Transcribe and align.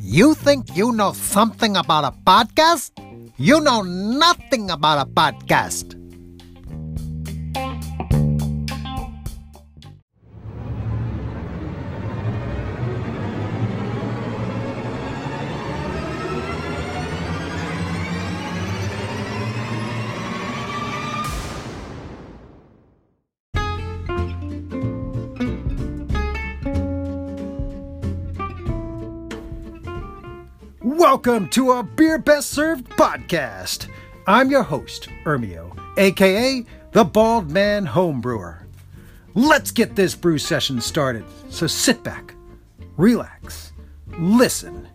You 0.00 0.34
think 0.34 0.76
you 0.76 0.92
know 0.92 1.12
something 1.12 1.76
about 1.76 2.04
a 2.04 2.12
podcast? 2.24 2.92
You 3.36 3.60
know 3.60 3.82
nothing 3.82 4.70
about 4.70 5.06
a 5.06 5.10
podcast. 5.10 5.95
Welcome 31.26 31.48
to 31.48 31.72
a 31.72 31.82
Beer 31.82 32.18
Best 32.18 32.50
Served 32.50 32.88
podcast. 32.90 33.88
I'm 34.28 34.48
your 34.48 34.62
host, 34.62 35.08
Ermio, 35.24 35.76
aka 35.98 36.64
the 36.92 37.04
Bald 37.04 37.50
Man 37.50 37.84
Homebrewer. 37.84 38.62
Let's 39.34 39.72
get 39.72 39.96
this 39.96 40.14
brew 40.14 40.38
session 40.38 40.80
started. 40.80 41.24
So 41.50 41.66
sit 41.66 42.04
back, 42.04 42.32
relax, 42.96 43.72
listen, 44.20 44.86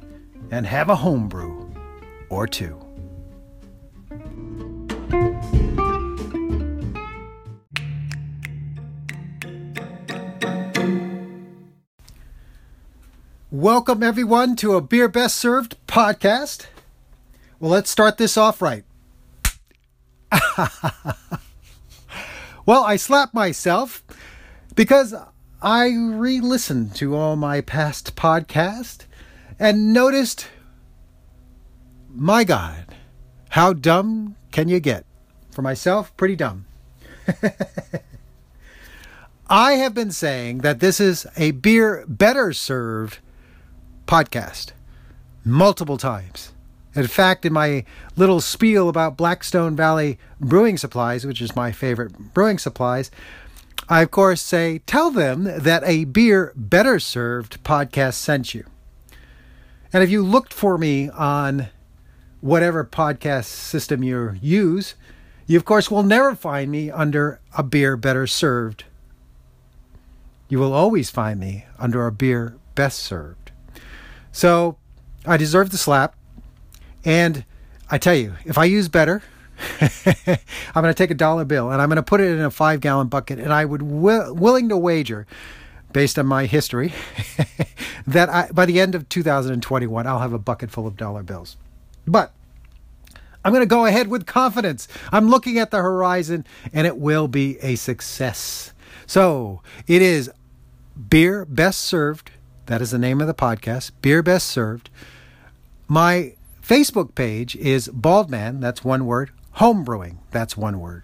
and 0.51 0.65
have 0.65 0.87
a 0.87 0.95
homebrew 0.95 1.69
or 2.29 2.47
two. 2.47 2.80
Welcome, 13.61 14.01
everyone, 14.01 14.55
to 14.55 14.73
a 14.73 14.81
Beer 14.81 15.07
Best 15.07 15.37
Served 15.37 15.77
podcast. 15.85 16.65
Well, 17.59 17.69
let's 17.69 17.91
start 17.91 18.17
this 18.17 18.35
off 18.35 18.59
right. 18.59 18.83
well, 22.65 22.83
I 22.83 22.95
slapped 22.95 23.35
myself 23.35 24.03
because 24.73 25.13
I 25.61 25.91
re 25.91 26.41
listened 26.41 26.95
to 26.95 27.15
all 27.15 27.35
my 27.35 27.61
past 27.61 28.15
podcasts 28.15 29.05
and 29.59 29.93
noticed, 29.93 30.47
my 32.09 32.43
God, 32.43 32.95
how 33.49 33.73
dumb 33.73 34.37
can 34.51 34.69
you 34.69 34.79
get? 34.79 35.05
For 35.51 35.61
myself, 35.61 36.17
pretty 36.17 36.35
dumb. 36.35 36.65
I 39.47 39.73
have 39.73 39.93
been 39.93 40.11
saying 40.11 40.61
that 40.61 40.79
this 40.79 40.99
is 40.99 41.27
a 41.37 41.51
beer 41.51 42.05
better 42.07 42.53
served 42.53 43.19
podcast 44.11 44.73
multiple 45.45 45.95
times. 45.95 46.51
In 46.93 47.07
fact, 47.07 47.45
in 47.45 47.53
my 47.53 47.85
little 48.17 48.41
spiel 48.41 48.89
about 48.89 49.15
Blackstone 49.15 49.73
Valley 49.73 50.19
Brewing 50.37 50.77
Supplies, 50.77 51.25
which 51.25 51.41
is 51.41 51.55
my 51.55 51.71
favorite 51.71 52.33
brewing 52.33 52.57
supplies, 52.57 53.09
I 53.87 54.01
of 54.01 54.11
course 54.11 54.41
say, 54.41 54.79
tell 54.79 55.11
them 55.11 55.45
that 55.45 55.83
a 55.85 56.03
beer 56.03 56.51
better 56.57 56.99
served 56.99 57.63
podcast 57.63 58.15
sent 58.15 58.53
you. 58.53 58.65
And 59.93 60.03
if 60.03 60.09
you 60.09 60.23
looked 60.23 60.51
for 60.51 60.77
me 60.77 61.09
on 61.09 61.67
whatever 62.41 62.83
podcast 62.83 63.45
system 63.45 64.03
you 64.03 64.33
use, 64.41 64.95
you 65.47 65.55
of 65.55 65.63
course 65.63 65.89
will 65.89 66.03
never 66.03 66.35
find 66.35 66.69
me 66.69 66.91
under 66.91 67.39
a 67.57 67.63
beer 67.63 67.95
better 67.95 68.27
served. 68.27 68.83
You 70.49 70.59
will 70.59 70.73
always 70.73 71.09
find 71.09 71.39
me 71.39 71.63
under 71.79 72.05
a 72.05 72.11
beer 72.11 72.57
best 72.75 72.99
served. 72.99 73.40
So 74.31 74.77
I 75.25 75.37
deserve 75.37 75.71
the 75.71 75.77
slap. 75.77 76.15
And 77.03 77.45
I 77.89 77.97
tell 77.97 78.15
you, 78.15 78.35
if 78.45 78.57
I 78.57 78.65
use 78.65 78.87
better, 78.87 79.23
I'm 79.81 80.81
going 80.81 80.85
to 80.85 80.93
take 80.93 81.11
a 81.11 81.15
dollar 81.15 81.45
bill 81.45 81.71
and 81.71 81.81
I'm 81.81 81.89
going 81.89 81.97
to 81.97 82.03
put 82.03 82.21
it 82.21 82.29
in 82.29 82.39
a 82.39 82.51
five 82.51 82.79
gallon 82.79 83.07
bucket. 83.07 83.39
And 83.39 83.51
I 83.51 83.65
would 83.65 83.81
wi- 83.81 84.29
willing 84.29 84.69
to 84.69 84.77
wager, 84.77 85.27
based 85.91 86.17
on 86.17 86.25
my 86.25 86.45
history, 86.45 86.93
that 88.07 88.29
I, 88.29 88.49
by 88.51 88.65
the 88.65 88.79
end 88.79 88.95
of 88.95 89.09
2021, 89.09 90.07
I'll 90.07 90.19
have 90.19 90.33
a 90.33 90.39
bucket 90.39 90.71
full 90.71 90.87
of 90.87 90.95
dollar 90.95 91.23
bills. 91.23 91.57
But 92.07 92.33
I'm 93.43 93.51
going 93.51 93.63
to 93.63 93.67
go 93.67 93.85
ahead 93.85 94.07
with 94.07 94.25
confidence. 94.25 94.87
I'm 95.11 95.29
looking 95.29 95.57
at 95.57 95.71
the 95.71 95.77
horizon 95.77 96.45
and 96.71 96.85
it 96.85 96.97
will 96.97 97.27
be 97.27 97.57
a 97.59 97.75
success. 97.75 98.73
So 99.07 99.61
it 99.87 100.01
is 100.01 100.31
beer 101.09 101.45
best 101.45 101.79
served 101.79 102.31
that 102.67 102.81
is 102.81 102.91
the 102.91 102.97
name 102.97 103.21
of 103.21 103.27
the 103.27 103.33
podcast, 103.33 103.91
Beer 104.01 104.21
Best 104.23 104.47
Served. 104.47 104.89
My 105.87 106.35
Facebook 106.61 107.15
page 107.15 107.55
is 107.55 107.87
Baldman, 107.89 108.59
that's 108.59 108.83
one 108.83 109.05
word, 109.05 109.31
Homebrewing, 109.57 110.17
that's 110.31 110.55
one 110.55 110.79
word. 110.79 111.03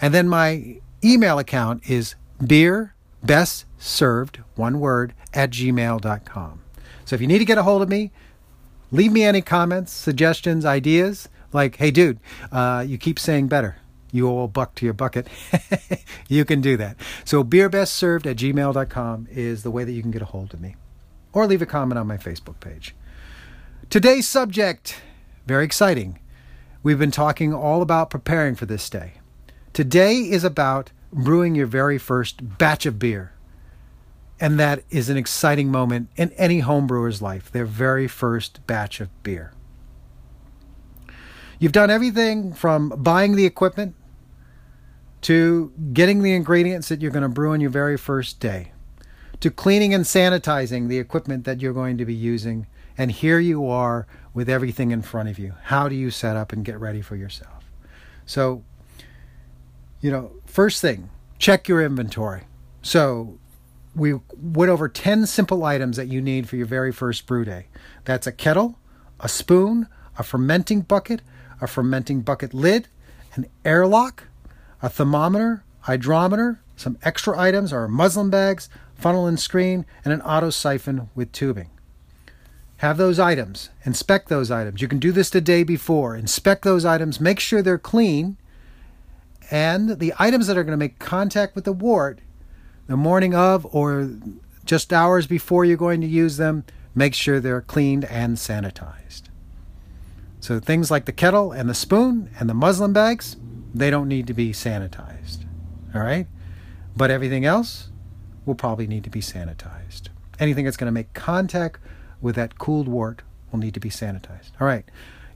And 0.00 0.12
then 0.14 0.28
my 0.28 0.80
email 1.04 1.38
account 1.38 1.88
is 1.88 2.14
beer 2.44 2.94
best 3.22 3.64
served, 3.78 4.40
one 4.54 4.80
word, 4.80 5.14
at 5.34 5.50
gmail.com. 5.50 6.60
So 7.04 7.14
if 7.14 7.20
you 7.20 7.26
need 7.26 7.38
to 7.38 7.44
get 7.44 7.58
a 7.58 7.62
hold 7.62 7.82
of 7.82 7.88
me, 7.88 8.10
leave 8.90 9.12
me 9.12 9.24
any 9.24 9.40
comments, 9.40 9.92
suggestions, 9.92 10.64
ideas. 10.64 11.28
Like, 11.52 11.76
hey, 11.76 11.90
dude, 11.90 12.20
uh, 12.52 12.84
you 12.86 12.98
keep 12.98 13.18
saying 13.18 13.48
better 13.48 13.76
you 14.12 14.28
owe 14.28 14.44
a 14.44 14.48
buck 14.48 14.74
to 14.76 14.84
your 14.84 14.94
bucket, 14.94 15.28
you 16.28 16.44
can 16.44 16.60
do 16.60 16.76
that. 16.76 16.96
So 17.24 17.44
beerbestserved 17.44 18.26
at 18.26 18.36
gmail.com 18.36 19.28
is 19.30 19.62
the 19.62 19.70
way 19.70 19.84
that 19.84 19.92
you 19.92 20.02
can 20.02 20.10
get 20.10 20.22
a 20.22 20.26
hold 20.26 20.54
of 20.54 20.60
me. 20.60 20.76
Or 21.32 21.46
leave 21.46 21.62
a 21.62 21.66
comment 21.66 21.98
on 21.98 22.06
my 22.06 22.16
Facebook 22.16 22.60
page. 22.60 22.94
Today's 23.90 24.28
subject, 24.28 25.00
very 25.46 25.64
exciting. 25.64 26.18
We've 26.82 26.98
been 26.98 27.10
talking 27.10 27.52
all 27.52 27.82
about 27.82 28.10
preparing 28.10 28.54
for 28.54 28.66
this 28.66 28.88
day. 28.88 29.14
Today 29.72 30.16
is 30.16 30.44
about 30.44 30.90
brewing 31.12 31.54
your 31.54 31.66
very 31.66 31.98
first 31.98 32.58
batch 32.58 32.86
of 32.86 32.98
beer. 32.98 33.32
And 34.40 34.58
that 34.60 34.84
is 34.90 35.08
an 35.08 35.16
exciting 35.16 35.70
moment 35.70 36.08
in 36.16 36.30
any 36.32 36.60
homebrewer's 36.60 37.20
life, 37.20 37.50
their 37.50 37.64
very 37.64 38.06
first 38.06 38.64
batch 38.66 39.00
of 39.00 39.22
beer. 39.22 39.52
You've 41.58 41.72
done 41.72 41.90
everything 41.90 42.52
from 42.52 42.90
buying 42.90 43.34
the 43.34 43.44
equipment 43.44 43.96
to 45.22 45.72
getting 45.92 46.22
the 46.22 46.34
ingredients 46.34 46.88
that 46.88 47.00
you're 47.00 47.10
going 47.10 47.22
to 47.22 47.28
brew 47.28 47.52
on 47.52 47.60
your 47.60 47.70
very 47.70 47.96
first 47.96 48.40
day, 48.40 48.72
to 49.40 49.50
cleaning 49.50 49.94
and 49.94 50.04
sanitizing 50.04 50.88
the 50.88 50.98
equipment 50.98 51.44
that 51.44 51.60
you're 51.60 51.72
going 51.72 51.98
to 51.98 52.04
be 52.04 52.14
using. 52.14 52.66
And 52.96 53.12
here 53.12 53.38
you 53.38 53.68
are 53.68 54.06
with 54.34 54.48
everything 54.48 54.90
in 54.90 55.02
front 55.02 55.28
of 55.28 55.38
you. 55.38 55.54
How 55.64 55.88
do 55.88 55.94
you 55.94 56.10
set 56.10 56.36
up 56.36 56.52
and 56.52 56.64
get 56.64 56.78
ready 56.80 57.00
for 57.00 57.16
yourself? 57.16 57.70
So, 58.26 58.62
you 60.00 60.10
know, 60.10 60.32
first 60.46 60.80
thing, 60.80 61.10
check 61.38 61.68
your 61.68 61.82
inventory. 61.82 62.42
So, 62.82 63.38
we 63.94 64.14
went 64.36 64.70
over 64.70 64.88
10 64.88 65.26
simple 65.26 65.64
items 65.64 65.96
that 65.96 66.06
you 66.06 66.20
need 66.20 66.48
for 66.48 66.56
your 66.56 66.66
very 66.66 66.92
first 66.92 67.26
brew 67.26 67.44
day. 67.44 67.66
That's 68.04 68.26
a 68.26 68.32
kettle, 68.32 68.78
a 69.18 69.28
spoon, 69.28 69.88
a 70.16 70.22
fermenting 70.22 70.82
bucket, 70.82 71.22
a 71.60 71.66
fermenting 71.66 72.20
bucket 72.20 72.54
lid, 72.54 72.88
an 73.34 73.46
airlock, 73.64 74.27
a 74.82 74.88
thermometer, 74.88 75.64
hydrometer, 75.80 76.60
some 76.76 76.98
extra 77.02 77.38
items 77.38 77.72
are 77.72 77.88
muslin 77.88 78.30
bags, 78.30 78.68
funnel 78.94 79.26
and 79.26 79.38
screen, 79.38 79.84
and 80.04 80.12
an 80.12 80.22
auto 80.22 80.50
siphon 80.50 81.10
with 81.14 81.32
tubing. 81.32 81.70
Have 82.78 82.96
those 82.96 83.18
items, 83.18 83.70
inspect 83.84 84.28
those 84.28 84.50
items. 84.50 84.80
You 84.80 84.86
can 84.86 85.00
do 85.00 85.10
this 85.10 85.30
the 85.30 85.40
day 85.40 85.64
before. 85.64 86.16
Inspect 86.16 86.62
those 86.62 86.84
items, 86.84 87.20
make 87.20 87.40
sure 87.40 87.60
they're 87.60 87.78
clean, 87.78 88.36
and 89.50 89.98
the 89.98 90.14
items 90.18 90.46
that 90.46 90.56
are 90.56 90.62
going 90.62 90.78
to 90.78 90.84
make 90.84 90.98
contact 90.98 91.56
with 91.56 91.64
the 91.64 91.72
wort 91.72 92.20
the 92.88 92.96
morning 92.96 93.34
of 93.34 93.66
or 93.70 94.10
just 94.64 94.92
hours 94.92 95.26
before 95.26 95.64
you're 95.64 95.76
going 95.76 96.00
to 96.00 96.06
use 96.06 96.38
them, 96.38 96.64
make 96.94 97.14
sure 97.14 97.38
they're 97.38 97.60
cleaned 97.60 98.04
and 98.06 98.36
sanitized. 98.36 99.22
So 100.40 100.58
things 100.58 100.90
like 100.90 101.04
the 101.04 101.12
kettle 101.12 101.52
and 101.52 101.68
the 101.68 101.74
spoon 101.74 102.30
and 102.40 102.48
the 102.48 102.54
muslin 102.54 102.92
bags, 102.92 103.36
they 103.78 103.90
don't 103.90 104.08
need 104.08 104.26
to 104.26 104.34
be 104.34 104.52
sanitized. 104.52 105.44
All 105.94 106.00
right? 106.00 106.26
But 106.96 107.10
everything 107.10 107.44
else 107.44 107.90
will 108.44 108.54
probably 108.54 108.86
need 108.86 109.04
to 109.04 109.10
be 109.10 109.20
sanitized. 109.20 110.08
Anything 110.38 110.64
that's 110.64 110.76
going 110.76 110.86
to 110.86 110.92
make 110.92 111.12
contact 111.14 111.80
with 112.20 112.34
that 112.36 112.58
cooled 112.58 112.88
wort 112.88 113.22
will 113.50 113.58
need 113.58 113.74
to 113.74 113.80
be 113.80 113.90
sanitized. 113.90 114.50
All 114.60 114.66
right. 114.66 114.84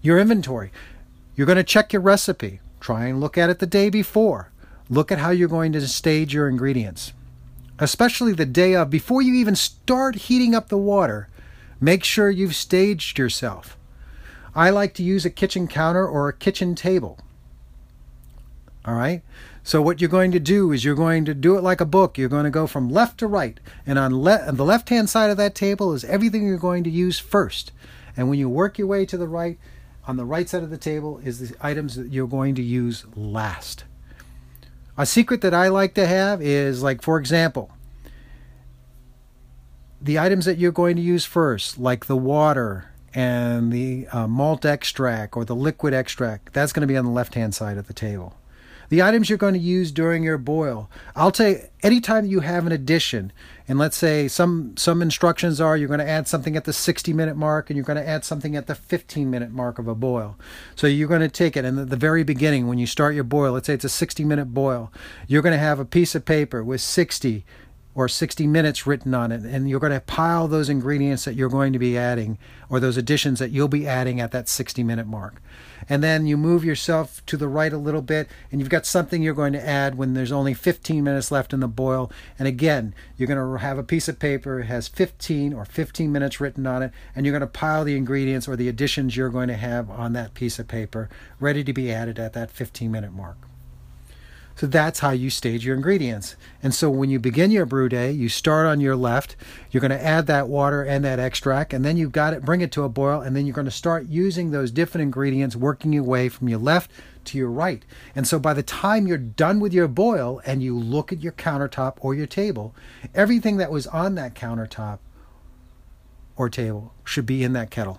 Your 0.01 0.19
inventory. 0.19 0.73
You're 1.37 1.47
going 1.47 1.57
to 1.57 1.65
check 1.65 1.93
your 1.93 2.03
recipe. 2.03 2.61
Try 2.81 3.07
and 3.07 3.21
look 3.21 3.39
at 3.39 3.51
it 3.51 3.59
the 3.59 3.67
day 3.67 3.91
before. 3.91 4.51
Look 4.91 5.13
at 5.13 5.19
how 5.19 5.31
you're 5.31 5.49
going 5.49 5.73
to 5.73 5.89
stage 5.89 6.35
your 6.35 6.49
ingredients. 6.49 7.13
Especially 7.79 8.33
the 8.33 8.47
day 8.47 8.75
of, 8.75 8.91
before 8.91 9.23
you 9.23 9.35
even 9.35 9.57
start 9.57 10.15
heating 10.15 10.55
up 10.55 10.69
the 10.69 10.77
water, 10.77 11.29
make 11.81 12.05
sure 12.05 12.29
you've 12.29 12.55
staged 12.55 13.19
yourself. 13.19 13.79
I 14.55 14.71
like 14.71 14.95
to 14.95 15.03
use 15.03 15.25
a 15.25 15.31
kitchen 15.31 15.67
counter 15.67 16.07
or 16.07 16.29
a 16.29 16.37
kitchen 16.37 16.75
table. 16.75 17.19
All 18.85 18.95
right. 18.95 19.23
So 19.63 19.81
what 19.81 20.01
you're 20.01 20.11
going 20.11 20.33
to 20.33 20.41
do 20.41 20.73
is 20.73 20.85
you're 20.85 20.97
going 20.97 21.25
to 21.27 21.35
do 21.35 21.57
it 21.57 21.63
like 21.63 21.81
a 21.81 21.87
book. 21.87 22.19
You're 22.19 22.29
going 22.29 22.45
to 22.45 22.51
go 22.51 22.67
from 22.67 22.89
left 22.89 23.19
to 23.19 23.29
right, 23.29 23.61
and 23.87 23.99
on, 23.99 24.23
le- 24.23 24.45
on 24.47 24.57
the 24.57 24.65
left-hand 24.65 25.09
side 25.09 25.31
of 25.31 25.37
that 25.37 25.55
table 25.55 25.93
is 25.93 26.05
everything 26.05 26.45
you're 26.45 26.59
going 26.59 26.83
to 26.85 26.91
use 26.91 27.19
first. 27.19 27.71
And 28.17 28.29
when 28.29 28.39
you 28.39 28.49
work 28.49 28.79
your 28.79 28.89
way 28.89 29.07
to 29.07 29.17
the 29.17 29.29
right, 29.29 29.59
on 30.07 30.17
the 30.17 30.25
right 30.25 30.49
side 30.49 30.65
of 30.65 30.71
the 30.71 30.79
table 30.79 31.21
is 31.25 31.39
the 31.39 31.57
items 31.61 31.95
that 31.95 32.09
you're 32.09 32.27
going 32.27 32.57
to 32.57 32.63
use 32.63 33.07
last. 33.15 33.85
A 34.99 35.07
secret 35.07 35.41
that 35.43 35.55
I 35.55 35.69
like 35.69 35.95
to 35.95 36.07
have 36.07 36.43
is 36.43 36.83
like, 36.83 37.03
for 37.03 37.19
example, 37.19 37.71
the 40.01 40.19
items 40.19 40.45
that 40.45 40.59
you're 40.59 40.73
going 40.73 40.97
to 40.97 41.03
use 41.03 41.25
first, 41.25 41.79
like 41.79 42.07
the 42.07 42.17
water 42.17 42.91
and 43.15 43.73
the 43.73 44.09
uh, 44.09 44.27
malt 44.27 44.65
extract 44.65 45.37
or 45.37 45.45
the 45.45 45.55
liquid 45.55 45.95
extract, 45.95 46.53
that's 46.53 46.73
going 46.73 46.81
to 46.81 46.87
be 46.87 46.97
on 46.97 47.05
the 47.05 47.11
left 47.11 47.35
hand 47.35 47.55
side 47.55 47.79
of 47.79 47.87
the 47.87 47.95
table. 47.95 48.35
The 48.93 49.01
items 49.01 49.31
you're 49.31 49.39
going 49.39 49.55
to 49.55 49.59
use 49.59 49.91
during 49.91 50.23
your 50.23 50.37
boil, 50.37 50.91
I'll 51.17 51.33
tell 51.33 51.49
you, 51.49 51.61
anytime 51.83 52.27
you 52.27 52.41
have 52.41 52.67
an 52.67 52.73
addition, 52.73 53.33
and 53.67 53.79
let's 53.79 53.97
say 53.97 54.29
some 54.29 54.77
some 54.77 55.01
instructions 55.01 55.63
are 55.63 55.79
you're 55.79 55.89
going 55.89 56.01
to 56.01 56.07
add 56.07 56.29
something 56.29 56.59
at 56.59 56.65
the 56.65 56.75
60 56.75 57.15
minute 57.15 57.35
mark 57.35 57.71
and 57.71 57.77
you're 57.79 57.87
going 57.87 57.97
to 57.97 58.07
add 58.07 58.23
something 58.23 58.55
at 58.55 58.67
the 58.67 58.75
15 58.75 59.31
minute 59.31 59.51
mark 59.51 59.79
of 59.79 59.89
a 59.89 59.95
boil. 59.95 60.37
So 60.77 60.87
you're 60.87 61.09
going 61.09 61.23
to 61.23 61.31
take 61.31 61.57
it 61.57 61.65
and 61.65 61.79
at 61.79 61.89
the 61.89 61.97
very 61.97 62.23
beginning 62.23 62.67
when 62.67 62.77
you 62.77 62.87
start 62.87 63.15
your 63.15 63.25
boil, 63.25 63.55
let's 63.55 63.67
say 63.67 63.73
it's 63.73 63.85
a 63.87 63.89
60 63.89 64.27
minute 64.27 64.53
boil, 64.53 64.93
you're 65.27 65.41
going 65.41 65.55
to 65.55 65.59
have 65.59 65.79
a 65.79 65.87
piece 65.87 66.15
of 66.15 66.27
paper 66.27 66.63
with 66.63 66.83
60 66.83 67.47
or 67.95 68.09
60 68.09 68.47
minutes 68.47 68.87
written 68.87 69.15
on 69.15 69.31
it 69.31 69.43
and 69.43 69.69
you're 69.69 69.81
going 69.81 69.93
to 69.93 70.01
pile 70.01 70.49
those 70.49 70.69
ingredients 70.69 71.25
that 71.25 71.35
you're 71.35 71.49
going 71.49 71.73
to 71.73 71.79
be 71.79 71.97
adding 71.97 72.39
or 72.71 72.81
those 72.81 72.97
additions 72.97 73.39
that 73.39 73.51
you'll 73.51 73.69
be 73.69 73.87
adding 73.87 74.21
at 74.21 74.31
that 74.33 74.49
60 74.49 74.83
minute 74.83 75.07
mark. 75.07 75.43
And 75.89 76.03
then 76.03 76.27
you 76.27 76.37
move 76.37 76.65
yourself 76.65 77.25
to 77.27 77.37
the 77.37 77.49
right 77.49 77.73
a 77.73 77.79
little 77.79 78.01
bit 78.01 78.29
and 78.51 78.61
you've 78.61 78.71
got 78.71 78.87
something 78.87 79.23
you're 79.23 79.35
going 79.35 79.53
to 79.53 79.67
add 79.67 79.97
when 79.97 80.15
there's 80.15 80.33
only 80.33 80.55
15 80.55 81.05
minutes 81.05 81.31
left 81.31 81.53
in 81.53 81.61
the 81.61 81.69
boil. 81.69 82.11
And 82.39 82.49
again 82.49 82.95
you're 83.19 83.29
going 83.29 83.39
to 83.39 83.63
have 83.63 83.79
a 83.79 83.83
piece 83.83 84.09
of 84.09 84.19
paper 84.19 84.61
it 84.61 84.67
has 84.67 84.89
15 84.89 85.53
or 85.53 85.65
15 85.67 86.11
minutes 86.11 86.41
written 86.41 86.67
on 86.67 86.83
it 86.83 86.93
and 87.15 87.27
you're 87.27 87.39
going 87.39 87.41
to 87.41 87.47
pile 87.47 87.85
the 87.85 87.97
ingredients 87.97 88.49
or 88.49 88.57
the 88.57 88.69
additions 88.69 89.17
you're 89.17 89.29
going 89.29 89.49
to 89.49 89.57
have 89.57 89.91
on 89.91 90.15
that 90.15 90.35
piece 90.35 90.59
of 90.59 90.67
paper 90.67 91.11
ready 91.39 91.63
to 91.63 91.73
be 91.73 91.93
added 91.93 92.19
at 92.19 92.33
that 92.33 92.51
15 92.51 92.91
minute 92.91 93.13
mark 93.13 93.37
so 94.63 94.69
that's 94.69 95.01
how 95.01 95.11
you 95.11 95.29
stage 95.29 95.67
your 95.67 95.75
ingredients. 95.75 96.37
And 96.63 96.73
so 96.73 96.89
when 96.89 97.11
you 97.11 97.19
begin 97.19 97.51
your 97.51 97.67
brew 97.67 97.89
day, 97.89 98.13
you 98.13 98.29
start 98.29 98.65
on 98.65 98.81
your 98.81 98.95
left. 98.95 99.35
You're 99.73 99.81
going 99.81 99.91
to 99.91 100.01
add 100.01 100.29
that 100.29 100.47
water 100.47 100.85
and 100.85 101.05
that 101.05 101.19
extract, 101.19 101.73
and 101.73 101.85
then 101.85 101.97
you've 101.97 102.13
got 102.13 102.33
it, 102.33 102.45
bring 102.45 102.61
it 102.61 102.71
to 102.71 102.85
a 102.85 102.89
boil, 102.89 103.21
and 103.21 103.35
then 103.35 103.45
you're 103.45 103.57
going 103.57 103.65
to 103.65 103.73
start 103.73 104.07
using 104.07 104.53
those 104.53 104.71
different 104.71 105.03
ingredients, 105.03 105.57
working 105.57 105.93
your 105.93 106.05
way 106.05 106.29
from 106.29 106.49
your 106.49 106.61
left 106.61 106.93
to 107.25 107.39
your 107.39 107.51
right. 107.51 107.85
And 108.15 108.25
so 108.25 108.39
by 108.39 108.55
the 108.55 108.63
time 108.63 109.09
you're 109.09 109.19
done 109.19 109.59
with 109.59 109.75
your 109.75 109.89
boil 109.89 110.41
and 110.47 110.63
you 110.63 110.79
look 110.79 111.13
at 111.13 111.25
your 111.25 111.33
countertop 111.33 111.97
or 112.01 112.15
your 112.15 112.29
table, 112.29 112.73
everything 113.17 113.57
that 113.57 113.73
was 113.73 113.89
on 113.89 114.15
that 114.15 114.37
countertop 114.37 115.01
or 116.37 116.49
table 116.49 116.95
should 117.03 117.27
be 117.27 117.43
in 117.43 117.53
that 117.55 117.73
kettle 117.73 117.99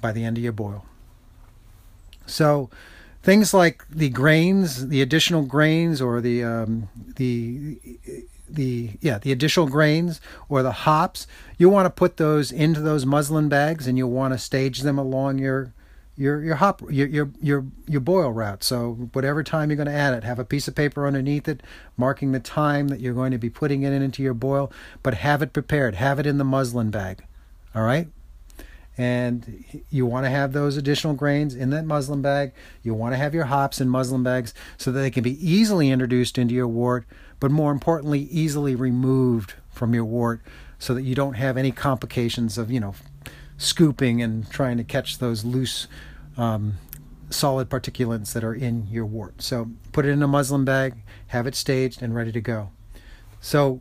by 0.00 0.12
the 0.12 0.22
end 0.22 0.38
of 0.38 0.44
your 0.44 0.52
boil. 0.52 0.86
So, 2.26 2.70
things 3.22 3.54
like 3.54 3.84
the 3.88 4.08
grains, 4.08 4.88
the 4.88 5.02
additional 5.02 5.42
grains, 5.42 6.02
or 6.02 6.20
the 6.20 6.44
um, 6.44 6.88
the 7.16 7.78
the 8.48 8.90
yeah 9.00 9.18
the 9.18 9.32
additional 9.32 9.66
grains 9.66 10.20
or 10.48 10.62
the 10.62 10.72
hops, 10.72 11.26
you 11.58 11.68
want 11.68 11.86
to 11.86 11.90
put 11.90 12.16
those 12.16 12.52
into 12.52 12.80
those 12.80 13.06
muslin 13.06 13.48
bags, 13.48 13.86
and 13.86 13.96
you 13.96 14.06
want 14.06 14.34
to 14.34 14.38
stage 14.38 14.80
them 14.80 14.98
along 14.98 15.38
your 15.38 15.72
your 16.16 16.42
your 16.42 16.56
hop 16.56 16.82
your 16.90 17.08
your 17.08 17.30
your 17.40 17.64
your 17.86 18.00
boil 18.00 18.30
route. 18.30 18.62
So 18.62 19.08
whatever 19.12 19.42
time 19.42 19.70
you're 19.70 19.76
going 19.76 19.86
to 19.86 19.92
add 19.92 20.14
it, 20.14 20.24
have 20.24 20.38
a 20.38 20.44
piece 20.44 20.68
of 20.68 20.74
paper 20.74 21.06
underneath 21.06 21.48
it 21.48 21.62
marking 21.96 22.32
the 22.32 22.40
time 22.40 22.88
that 22.88 23.00
you're 23.00 23.14
going 23.14 23.32
to 23.32 23.38
be 23.38 23.50
putting 23.50 23.82
it 23.82 23.92
into 23.92 24.22
your 24.22 24.34
boil, 24.34 24.70
but 25.02 25.14
have 25.14 25.42
it 25.42 25.52
prepared. 25.52 25.94
Have 25.94 26.18
it 26.18 26.26
in 26.26 26.38
the 26.38 26.44
muslin 26.44 26.90
bag. 26.90 27.24
All 27.74 27.82
right? 27.82 28.08
And 28.98 29.64
you 29.90 30.04
want 30.04 30.26
to 30.26 30.30
have 30.30 30.52
those 30.52 30.76
additional 30.76 31.14
grains 31.14 31.54
in 31.54 31.70
that 31.70 31.84
muslin 31.84 32.20
bag. 32.22 32.52
You 32.82 32.94
want 32.94 33.14
to 33.14 33.18
have 33.18 33.34
your 33.34 33.46
hops 33.46 33.80
in 33.80 33.88
muslin 33.88 34.22
bags 34.22 34.52
so 34.76 34.92
that 34.92 35.00
they 35.00 35.10
can 35.10 35.22
be 35.22 35.38
easily 35.46 35.90
introduced 35.90 36.38
into 36.38 36.54
your 36.54 36.68
wort, 36.68 37.06
but 37.40 37.50
more 37.50 37.72
importantly, 37.72 38.20
easily 38.20 38.74
removed 38.74 39.54
from 39.70 39.94
your 39.94 40.04
wort 40.04 40.42
so 40.78 40.94
that 40.94 41.02
you 41.02 41.14
don't 41.14 41.34
have 41.34 41.56
any 41.56 41.72
complications 41.72 42.58
of, 42.58 42.70
you 42.70 42.80
know, 42.80 42.94
scooping 43.56 44.20
and 44.20 44.50
trying 44.50 44.76
to 44.76 44.84
catch 44.84 45.18
those 45.18 45.44
loose 45.44 45.86
um, 46.36 46.74
solid 47.30 47.70
particulates 47.70 48.32
that 48.32 48.44
are 48.44 48.54
in 48.54 48.86
your 48.88 49.06
wort. 49.06 49.40
So 49.40 49.70
put 49.92 50.04
it 50.04 50.10
in 50.10 50.22
a 50.22 50.28
muslin 50.28 50.64
bag, 50.64 50.94
have 51.28 51.46
it 51.46 51.54
staged 51.54 52.02
and 52.02 52.14
ready 52.14 52.32
to 52.32 52.40
go. 52.40 52.70
So 53.40 53.80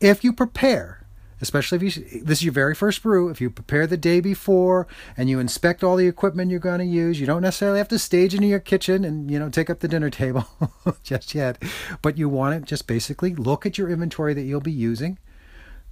if 0.00 0.24
you 0.24 0.32
prepare 0.32 1.05
especially 1.40 1.76
if 1.76 1.82
you 1.82 2.22
this 2.22 2.38
is 2.38 2.44
your 2.44 2.52
very 2.52 2.74
first 2.74 3.02
brew. 3.02 3.28
If 3.28 3.40
you 3.40 3.50
prepare 3.50 3.86
the 3.86 3.96
day 3.96 4.20
before 4.20 4.86
and 5.16 5.28
you 5.28 5.38
inspect 5.38 5.84
all 5.84 5.96
the 5.96 6.06
equipment 6.06 6.50
you're 6.50 6.60
going 6.60 6.78
to 6.78 6.84
use 6.84 7.20
you 7.20 7.26
don't 7.26 7.42
necessarily 7.42 7.78
have 7.78 7.88
to 7.88 7.98
stage 7.98 8.34
into 8.34 8.46
your 8.46 8.60
kitchen 8.60 9.04
and 9.04 9.30
you 9.30 9.38
know 9.38 9.48
take 9.48 9.70
up 9.70 9.80
the 9.80 9.88
dinner 9.88 10.10
table 10.10 10.46
just 11.02 11.34
yet 11.34 11.62
but 12.02 12.18
you 12.18 12.28
want 12.28 12.58
to 12.58 12.66
just 12.66 12.86
basically 12.86 13.34
look 13.34 13.66
at 13.66 13.78
your 13.78 13.90
inventory 13.90 14.34
that 14.34 14.42
you'll 14.42 14.60
be 14.60 14.72
using 14.72 15.18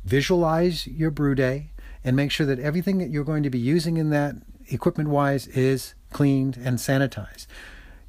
visualize 0.05 0.87
your 0.87 1.11
brew 1.11 1.35
day 1.35 1.71
and 2.03 2.15
make 2.17 2.31
sure 2.31 2.47
that 2.47 2.59
everything 2.59 2.99
that 2.99 3.11
you're 3.11 3.25
going 3.25 3.43
to 3.43 3.51
be 3.51 3.59
using 3.59 3.97
in 3.97 4.11
that 4.11 4.35
equipment 4.69 5.09
wise 5.09 5.47
is 5.49 5.95
cleaned 6.11 6.57
and 6.57 6.79
sanitized 6.79 7.47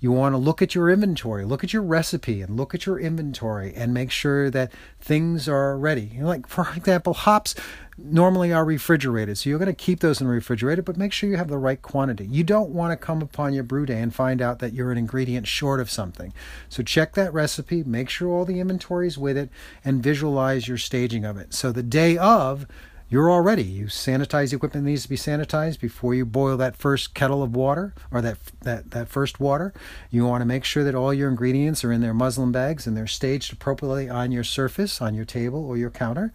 you 0.05 0.11
want 0.11 0.33
to 0.33 0.37
look 0.37 0.61
at 0.61 0.75
your 0.75 0.91
inventory, 0.91 1.43
look 1.45 1.63
at 1.63 1.73
your 1.73 1.81
recipe, 1.81 2.43
and 2.43 2.55
look 2.55 2.75
at 2.75 2.85
your 2.85 2.99
inventory 2.99 3.73
and 3.73 3.91
make 3.91 4.11
sure 4.11 4.51
that 4.51 4.71
things 4.99 5.49
are 5.49 5.75
ready. 5.79 6.11
You 6.13 6.21
know, 6.21 6.27
like, 6.27 6.47
for 6.47 6.67
example, 6.77 7.15
hops 7.15 7.55
normally 7.97 8.53
are 8.53 8.63
refrigerated. 8.63 9.35
So 9.35 9.49
you're 9.49 9.57
going 9.57 9.65
to 9.65 9.73
keep 9.73 10.01
those 10.01 10.21
in 10.21 10.27
the 10.27 10.33
refrigerator, 10.33 10.83
but 10.83 10.95
make 10.95 11.11
sure 11.11 11.27
you 11.27 11.37
have 11.37 11.47
the 11.47 11.57
right 11.57 11.81
quantity. 11.81 12.27
You 12.27 12.43
don't 12.43 12.69
want 12.69 12.91
to 12.91 13.03
come 13.03 13.23
upon 13.23 13.55
your 13.55 13.63
brew 13.63 13.87
day 13.87 13.99
and 13.99 14.13
find 14.13 14.43
out 14.43 14.59
that 14.59 14.73
you're 14.73 14.91
an 14.91 14.99
ingredient 14.99 15.47
short 15.47 15.79
of 15.79 15.89
something. 15.89 16.31
So 16.69 16.83
check 16.83 17.15
that 17.15 17.33
recipe, 17.33 17.83
make 17.83 18.09
sure 18.09 18.29
all 18.29 18.45
the 18.45 18.59
inventory 18.59 19.07
is 19.07 19.17
with 19.17 19.37
it, 19.37 19.49
and 19.83 20.03
visualize 20.03 20.67
your 20.67 20.77
staging 20.77 21.25
of 21.25 21.37
it. 21.37 21.51
So 21.51 21.71
the 21.71 21.81
day 21.81 22.15
of, 22.15 22.67
you're 23.07 23.29
all 23.29 23.41
ready. 23.41 23.63
You 23.63 23.85
sanitize 23.85 24.49
the 24.49 24.55
equipment 24.55 24.83
that 24.83 24.89
needs 24.89 25.03
to 25.03 25.09
be 25.09 25.15
sanitized 25.15 25.79
before 25.79 26.15
you 26.15 26.25
boil 26.25 26.57
that 26.57 26.75
first 26.75 27.13
kettle 27.13 27.43
of 27.43 27.55
water 27.55 27.93
or 28.11 28.21
that 28.21 28.37
that 28.61 28.91
that 28.91 29.07
first 29.07 29.39
water. 29.39 29.73
You 30.09 30.25
want 30.25 30.41
to 30.41 30.45
make 30.45 30.63
sure 30.63 30.83
that 30.83 30.95
all 30.95 31.13
your 31.13 31.29
ingredients 31.29 31.83
are 31.83 31.91
in 31.91 32.01
their 32.01 32.13
muslin 32.13 32.51
bags 32.51 32.87
and 32.87 32.97
they're 32.97 33.07
staged 33.07 33.53
appropriately 33.53 34.09
on 34.09 34.31
your 34.31 34.43
surface, 34.43 35.01
on 35.01 35.13
your 35.13 35.25
table 35.25 35.63
or 35.63 35.77
your 35.77 35.91
counter, 35.91 36.33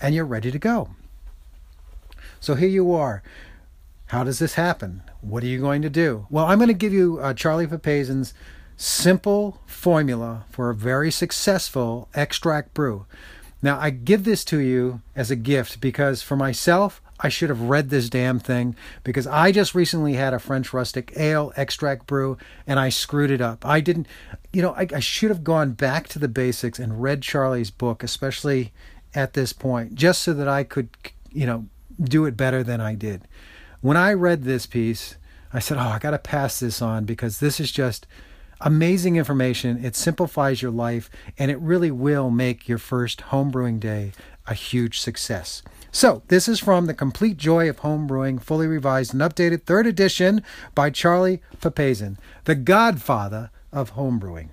and 0.00 0.14
you're 0.14 0.24
ready 0.24 0.50
to 0.50 0.58
go. 0.58 0.90
So 2.40 2.54
here 2.54 2.68
you 2.68 2.92
are. 2.92 3.22
How 4.06 4.24
does 4.24 4.38
this 4.38 4.54
happen? 4.54 5.02
What 5.20 5.42
are 5.42 5.48
you 5.48 5.60
going 5.60 5.82
to 5.82 5.90
do? 5.90 6.26
Well, 6.30 6.46
I'm 6.46 6.58
going 6.58 6.68
to 6.68 6.74
give 6.74 6.92
you 6.92 7.18
uh, 7.18 7.34
Charlie 7.34 7.66
Papazian's 7.66 8.34
simple 8.76 9.60
formula 9.66 10.44
for 10.50 10.70
a 10.70 10.74
very 10.74 11.10
successful 11.10 12.08
extract 12.14 12.72
brew. 12.72 13.06
Now, 13.66 13.80
I 13.80 13.90
give 13.90 14.22
this 14.22 14.44
to 14.44 14.58
you 14.58 15.02
as 15.16 15.32
a 15.32 15.34
gift 15.34 15.80
because 15.80 16.22
for 16.22 16.36
myself, 16.36 17.02
I 17.18 17.28
should 17.28 17.48
have 17.48 17.62
read 17.62 17.90
this 17.90 18.08
damn 18.08 18.38
thing 18.38 18.76
because 19.02 19.26
I 19.26 19.50
just 19.50 19.74
recently 19.74 20.12
had 20.12 20.32
a 20.32 20.38
French 20.38 20.72
rustic 20.72 21.12
ale 21.16 21.52
extract 21.56 22.06
brew 22.06 22.38
and 22.64 22.78
I 22.78 22.90
screwed 22.90 23.32
it 23.32 23.40
up. 23.40 23.66
I 23.66 23.80
didn't, 23.80 24.06
you 24.52 24.62
know, 24.62 24.70
I, 24.70 24.86
I 24.94 25.00
should 25.00 25.30
have 25.30 25.42
gone 25.42 25.72
back 25.72 26.06
to 26.10 26.20
the 26.20 26.28
basics 26.28 26.78
and 26.78 27.02
read 27.02 27.22
Charlie's 27.22 27.72
book, 27.72 28.04
especially 28.04 28.72
at 29.16 29.32
this 29.32 29.52
point, 29.52 29.96
just 29.96 30.22
so 30.22 30.32
that 30.32 30.46
I 30.46 30.62
could, 30.62 30.90
you 31.32 31.46
know, 31.46 31.66
do 32.00 32.24
it 32.24 32.36
better 32.36 32.62
than 32.62 32.80
I 32.80 32.94
did. 32.94 33.26
When 33.80 33.96
I 33.96 34.12
read 34.12 34.44
this 34.44 34.66
piece, 34.66 35.16
I 35.52 35.58
said, 35.58 35.76
oh, 35.76 35.80
I 35.80 35.98
got 35.98 36.12
to 36.12 36.18
pass 36.18 36.60
this 36.60 36.80
on 36.80 37.04
because 37.04 37.40
this 37.40 37.58
is 37.58 37.72
just 37.72 38.06
amazing 38.60 39.16
information. 39.16 39.84
It 39.84 39.96
simplifies 39.96 40.62
your 40.62 40.70
life 40.70 41.10
and 41.38 41.50
it 41.50 41.58
really 41.60 41.90
will 41.90 42.30
make 42.30 42.68
your 42.68 42.78
first 42.78 43.20
homebrewing 43.30 43.80
day 43.80 44.12
a 44.46 44.54
huge 44.54 45.00
success. 45.00 45.62
So, 45.90 46.22
this 46.28 46.46
is 46.46 46.60
from 46.60 46.86
The 46.86 46.94
Complete 46.94 47.36
Joy 47.36 47.68
of 47.68 47.80
Homebrewing, 47.80 48.42
fully 48.42 48.66
revised 48.66 49.14
and 49.14 49.22
updated, 49.22 49.62
third 49.62 49.86
edition 49.86 50.42
by 50.74 50.90
Charlie 50.90 51.40
Papazian, 51.60 52.18
the 52.44 52.54
godfather 52.54 53.50
of 53.72 53.94
homebrewing. 53.94 54.48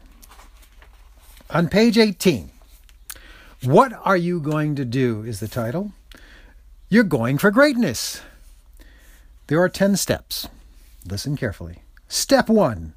On 1.49 1.67
page 1.67 1.97
18, 1.97 2.49
What 3.61 3.93
Are 4.03 4.17
You 4.17 4.39
Going 4.39 4.75
to 4.75 4.85
Do 4.85 5.23
is 5.23 5.39
the 5.39 5.47
title. 5.47 5.91
You're 6.89 7.03
going 7.03 7.37
for 7.37 7.51
greatness. 7.51 8.21
There 9.47 9.61
are 9.61 9.69
10 9.69 9.97
steps. 9.97 10.47
Listen 11.05 11.35
carefully. 11.35 11.83
Step 12.07 12.47
1 12.47 12.93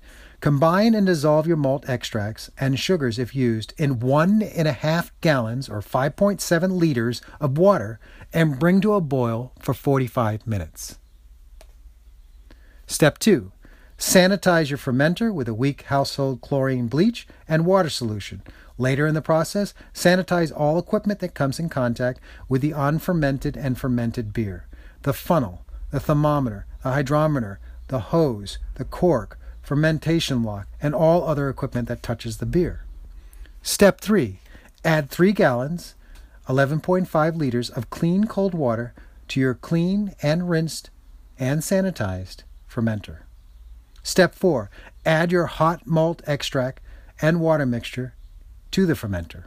Combine 0.46 0.94
and 0.94 1.08
dissolve 1.08 1.48
your 1.48 1.56
malt 1.56 1.88
extracts 1.88 2.52
and 2.56 2.78
sugars 2.78 3.18
if 3.18 3.34
used 3.34 3.74
in 3.78 3.98
one 3.98 4.42
and 4.42 4.68
a 4.68 4.72
half 4.72 5.10
gallons 5.20 5.68
or 5.68 5.80
5.7 5.80 6.70
liters 6.70 7.20
of 7.40 7.58
water 7.58 7.98
and 8.32 8.56
bring 8.56 8.80
to 8.80 8.94
a 8.94 9.00
boil 9.00 9.52
for 9.58 9.74
45 9.74 10.46
minutes. 10.46 11.00
Step 12.86 13.18
2. 13.18 13.50
Sanitize 13.98 14.70
your 14.70 14.78
fermenter 14.78 15.34
with 15.34 15.48
a 15.48 15.52
weak 15.52 15.82
household 15.82 16.40
chlorine 16.42 16.86
bleach 16.86 17.26
and 17.48 17.66
water 17.66 17.90
solution. 17.90 18.40
Later 18.78 19.04
in 19.04 19.16
the 19.16 19.20
process, 19.20 19.74
sanitize 19.92 20.52
all 20.56 20.78
equipment 20.78 21.18
that 21.18 21.34
comes 21.34 21.58
in 21.58 21.68
contact 21.68 22.20
with 22.48 22.62
the 22.62 22.70
unfermented 22.70 23.56
and 23.56 23.76
fermented 23.76 24.32
beer 24.32 24.68
the 25.02 25.12
funnel, 25.12 25.66
the 25.90 25.98
thermometer, 25.98 26.66
the 26.84 26.92
hydrometer, 26.92 27.58
the 27.88 27.98
hose, 27.98 28.58
the 28.76 28.84
cork, 28.84 29.40
fermentation 29.66 30.44
lock, 30.44 30.68
and 30.80 30.94
all 30.94 31.26
other 31.26 31.48
equipment 31.48 31.88
that 31.88 32.00
touches 32.00 32.36
the 32.36 32.46
beer. 32.46 32.84
Step 33.62 34.00
3 34.00 34.38
Add 34.84 35.10
3 35.10 35.32
gallons, 35.32 35.96
11.5 36.48 37.36
liters 37.36 37.68
of 37.68 37.90
clean 37.90 38.28
cold 38.28 38.54
water 38.54 38.94
to 39.26 39.40
your 39.40 39.54
clean 39.54 40.14
and 40.22 40.48
rinsed 40.48 40.90
and 41.36 41.62
sanitized 41.62 42.44
fermenter. 42.70 43.22
Step 44.04 44.36
4 44.36 44.70
Add 45.04 45.32
your 45.32 45.46
hot 45.46 45.84
malt 45.84 46.22
extract 46.28 46.80
and 47.20 47.40
water 47.40 47.66
mixture 47.66 48.14
to 48.70 48.86
the 48.86 48.94
fermenter. 48.94 49.46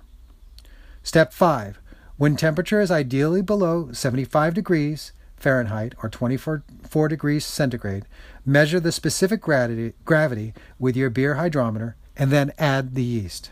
Step 1.02 1.32
5 1.32 1.80
When 2.18 2.36
temperature 2.36 2.82
is 2.82 2.92
ideally 2.92 3.42
below 3.42 3.94
75 3.94 4.54
degrees, 4.54 5.14
Fahrenheit 5.39 5.96
or 6.03 6.10
24 6.10 6.63
degrees 7.08 7.46
centigrade, 7.46 8.05
measure 8.46 8.79
the 8.79 8.91
specific 8.91 9.41
gravity, 9.41 9.93
gravity 10.05 10.53
with 10.77 10.96
your 10.96 11.10
beer 11.10 11.36
hydrometer 11.36 11.96
and 12.17 12.31
then 12.31 12.51
add 12.58 12.96
the 12.96 13.03
yeast. 13.03 13.51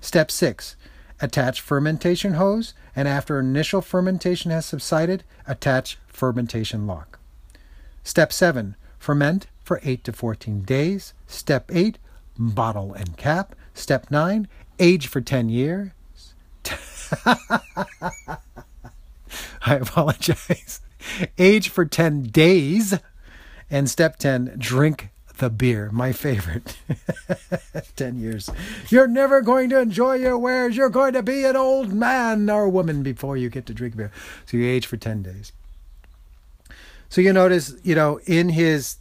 Step 0.00 0.30
6. 0.30 0.76
Attach 1.20 1.60
fermentation 1.60 2.34
hose 2.34 2.74
and 2.96 3.06
after 3.08 3.38
initial 3.38 3.80
fermentation 3.80 4.50
has 4.50 4.66
subsided, 4.66 5.24
attach 5.46 5.98
fermentation 6.06 6.86
lock. 6.86 7.18
Step 8.02 8.32
7. 8.32 8.76
Ferment 8.98 9.46
for 9.62 9.80
8 9.82 10.04
to 10.04 10.12
14 10.12 10.62
days. 10.62 11.14
Step 11.26 11.70
8. 11.72 11.98
Bottle 12.36 12.92
and 12.92 13.16
cap. 13.16 13.54
Step 13.72 14.10
9. 14.10 14.48
Age 14.78 15.06
for 15.06 15.20
10 15.20 15.48
years. 15.48 15.90
I 19.66 19.76
apologize. 19.76 20.80
Age 21.38 21.68
for 21.68 21.84
10 21.84 22.24
days. 22.24 22.98
And 23.70 23.88
step 23.88 24.18
10, 24.18 24.56
drink 24.58 25.10
the 25.38 25.50
beer, 25.50 25.90
my 25.92 26.12
favorite. 26.12 26.76
10 27.96 28.18
years. 28.18 28.50
You're 28.88 29.08
never 29.08 29.40
going 29.40 29.70
to 29.70 29.80
enjoy 29.80 30.14
your 30.14 30.38
wares. 30.38 30.76
You're 30.76 30.90
going 30.90 31.12
to 31.14 31.22
be 31.22 31.44
an 31.44 31.56
old 31.56 31.92
man 31.92 32.48
or 32.48 32.68
woman 32.68 33.02
before 33.02 33.36
you 33.36 33.48
get 33.48 33.66
to 33.66 33.74
drink 33.74 33.96
beer. 33.96 34.12
So 34.46 34.56
you 34.56 34.66
age 34.66 34.86
for 34.86 34.96
10 34.96 35.22
days. 35.22 35.52
So 37.08 37.20
you 37.20 37.32
notice, 37.32 37.74
you 37.82 37.94
know, 37.94 38.20
in 38.26 38.50
his 38.50 38.96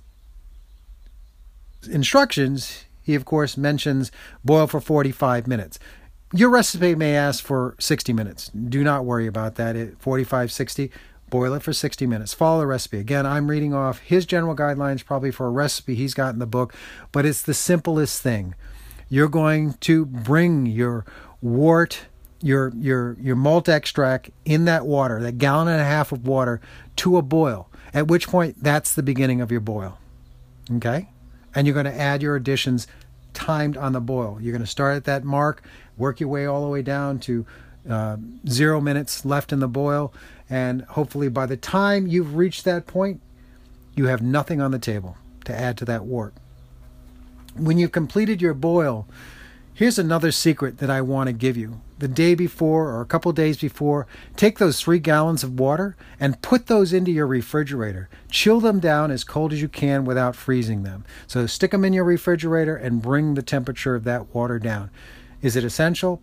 instructions, 1.90 2.86
he 3.02 3.16
of 3.16 3.26
course 3.26 3.58
mentions 3.58 4.12
boil 4.44 4.68
for 4.68 4.80
45 4.80 5.48
minutes. 5.48 5.80
Your 6.34 6.50
recipe 6.50 6.96
may 6.96 7.16
ask 7.16 7.44
for 7.44 7.76
60 7.80 8.12
minutes. 8.14 8.50
Do 8.50 8.84
not 8.84 9.06
worry 9.06 9.28
about 9.28 9.56
that. 9.56 9.76
It 9.76 9.98
45 10.00 10.52
60 10.52 10.92
Boil 11.34 11.56
it 11.56 11.64
for 11.64 11.74
60 11.74 12.06
minutes. 12.06 12.32
Follow 12.32 12.60
the 12.60 12.68
recipe. 12.68 13.00
Again, 13.00 13.26
I'm 13.26 13.50
reading 13.50 13.74
off 13.74 13.98
his 13.98 14.28
general 14.28 14.56
guidelines, 14.56 15.04
probably 15.04 15.32
for 15.32 15.48
a 15.48 15.50
recipe 15.50 15.96
he's 15.96 16.14
got 16.14 16.32
in 16.32 16.38
the 16.38 16.46
book, 16.46 16.76
but 17.12 17.26
it's 17.26 17.42
the 17.42 17.56
simplest 17.56 18.22
thing. 18.22 18.54
You're 19.10 19.30
going 19.30 19.74
to 19.80 20.06
bring 20.06 20.68
your 20.68 21.08
wort, 21.42 22.02
your 22.40 22.72
your 22.76 23.18
your 23.20 23.36
malt 23.36 23.68
extract 23.68 24.30
in 24.46 24.66
that 24.66 24.86
water, 24.86 25.24
that 25.24 25.40
gallon 25.40 25.70
and 25.70 25.82
a 25.82 25.86
half 25.86 26.12
of 26.12 26.28
water, 26.28 26.62
to 26.98 27.18
a 27.18 27.24
boil. 27.24 27.68
At 27.96 28.08
which 28.08 28.28
point, 28.28 28.62
that's 28.62 28.94
the 28.94 29.02
beginning 29.02 29.42
of 29.42 29.52
your 29.52 29.60
boil. 29.60 29.98
Okay, 30.76 31.10
and 31.56 31.66
you're 31.66 31.74
going 31.74 31.88
to 31.88 32.00
add 32.00 32.22
your 32.22 32.36
additions 32.36 32.86
timed 33.34 33.76
on 33.76 33.94
the 33.94 34.02
boil. 34.02 34.38
You're 34.40 34.54
going 34.54 34.62
to 34.62 34.68
start 34.68 34.98
at 34.98 35.06
that 35.06 35.24
mark, 35.24 35.64
work 35.98 36.20
your 36.20 36.30
way 36.30 36.46
all 36.46 36.62
the 36.64 36.70
way 36.70 36.84
down 36.84 37.18
to 37.22 37.48
uh, 37.90 38.18
zero 38.48 38.80
minutes 38.80 39.26
left 39.26 39.52
in 39.52 39.60
the 39.60 39.68
boil, 39.68 40.14
and 40.50 40.84
hopefully, 40.84 41.30
by 41.30 41.46
the 41.46 41.58
time 41.58 42.08
you've 42.08 42.36
reached 42.36 42.66
that 42.66 42.86
point, 42.88 43.22
you 43.96 44.08
have 44.08 44.22
nothing 44.22 44.62
on 44.62 44.72
the 44.72 44.80
table 44.80 45.18
to 45.46 45.54
add 45.54 45.78
to 45.78 45.86
that 45.86 46.06
wort. 46.06 46.34
When 47.56 47.78
you've 47.78 47.92
completed 47.92 48.42
your 48.42 48.54
boil, 48.54 49.08
here's 49.74 50.00
another 50.00 50.32
secret 50.32 50.80
that 50.80 50.90
I 50.90 51.02
want 51.02 51.28
to 51.28 51.34
give 51.34 51.58
you. 51.58 51.82
The 52.00 52.08
day 52.08 52.36
before 52.36 52.90
or 52.90 53.02
a 53.02 53.06
couple 53.06 53.32
days 53.32 53.58
before, 53.58 54.08
take 54.36 54.58
those 54.58 54.82
three 54.82 55.00
gallons 55.00 55.44
of 55.44 55.60
water 55.60 55.96
and 56.20 56.42
put 56.42 56.66
those 56.66 56.92
into 56.92 57.12
your 57.12 57.28
refrigerator. 57.28 58.10
Chill 58.30 58.60
them 58.60 58.80
down 58.80 59.12
as 59.12 59.24
cold 59.24 59.54
as 59.54 59.62
you 59.62 59.70
can 59.70 60.04
without 60.04 60.36
freezing 60.36 60.84
them. 60.84 61.06
So 61.28 61.46
stick 61.46 61.72
them 61.72 61.86
in 61.86 61.94
your 61.94 62.04
refrigerator 62.04 62.76
and 62.76 63.02
bring 63.02 63.36
the 63.36 63.42
temperature 63.44 63.96
of 63.96 64.04
that 64.04 64.34
water 64.34 64.60
down. 64.60 64.90
Is 65.42 65.56
it 65.56 65.64
essential? 65.64 66.22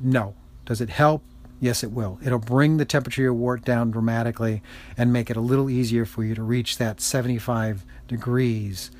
No. 0.00 0.34
Does 0.70 0.80
it 0.80 0.90
help? 0.90 1.24
Yes, 1.58 1.82
it 1.82 1.90
will. 1.90 2.20
It'll 2.24 2.38
bring 2.38 2.76
the 2.76 2.84
temperature 2.84 3.22
of 3.22 3.24
your 3.24 3.34
wort 3.34 3.64
down 3.64 3.90
dramatically 3.90 4.62
and 4.96 5.12
make 5.12 5.28
it 5.28 5.36
a 5.36 5.40
little 5.40 5.68
easier 5.68 6.04
for 6.04 6.22
you 6.22 6.32
to 6.36 6.44
reach 6.44 6.78
that 6.78 7.00
75 7.00 7.84
degrees 8.06 8.92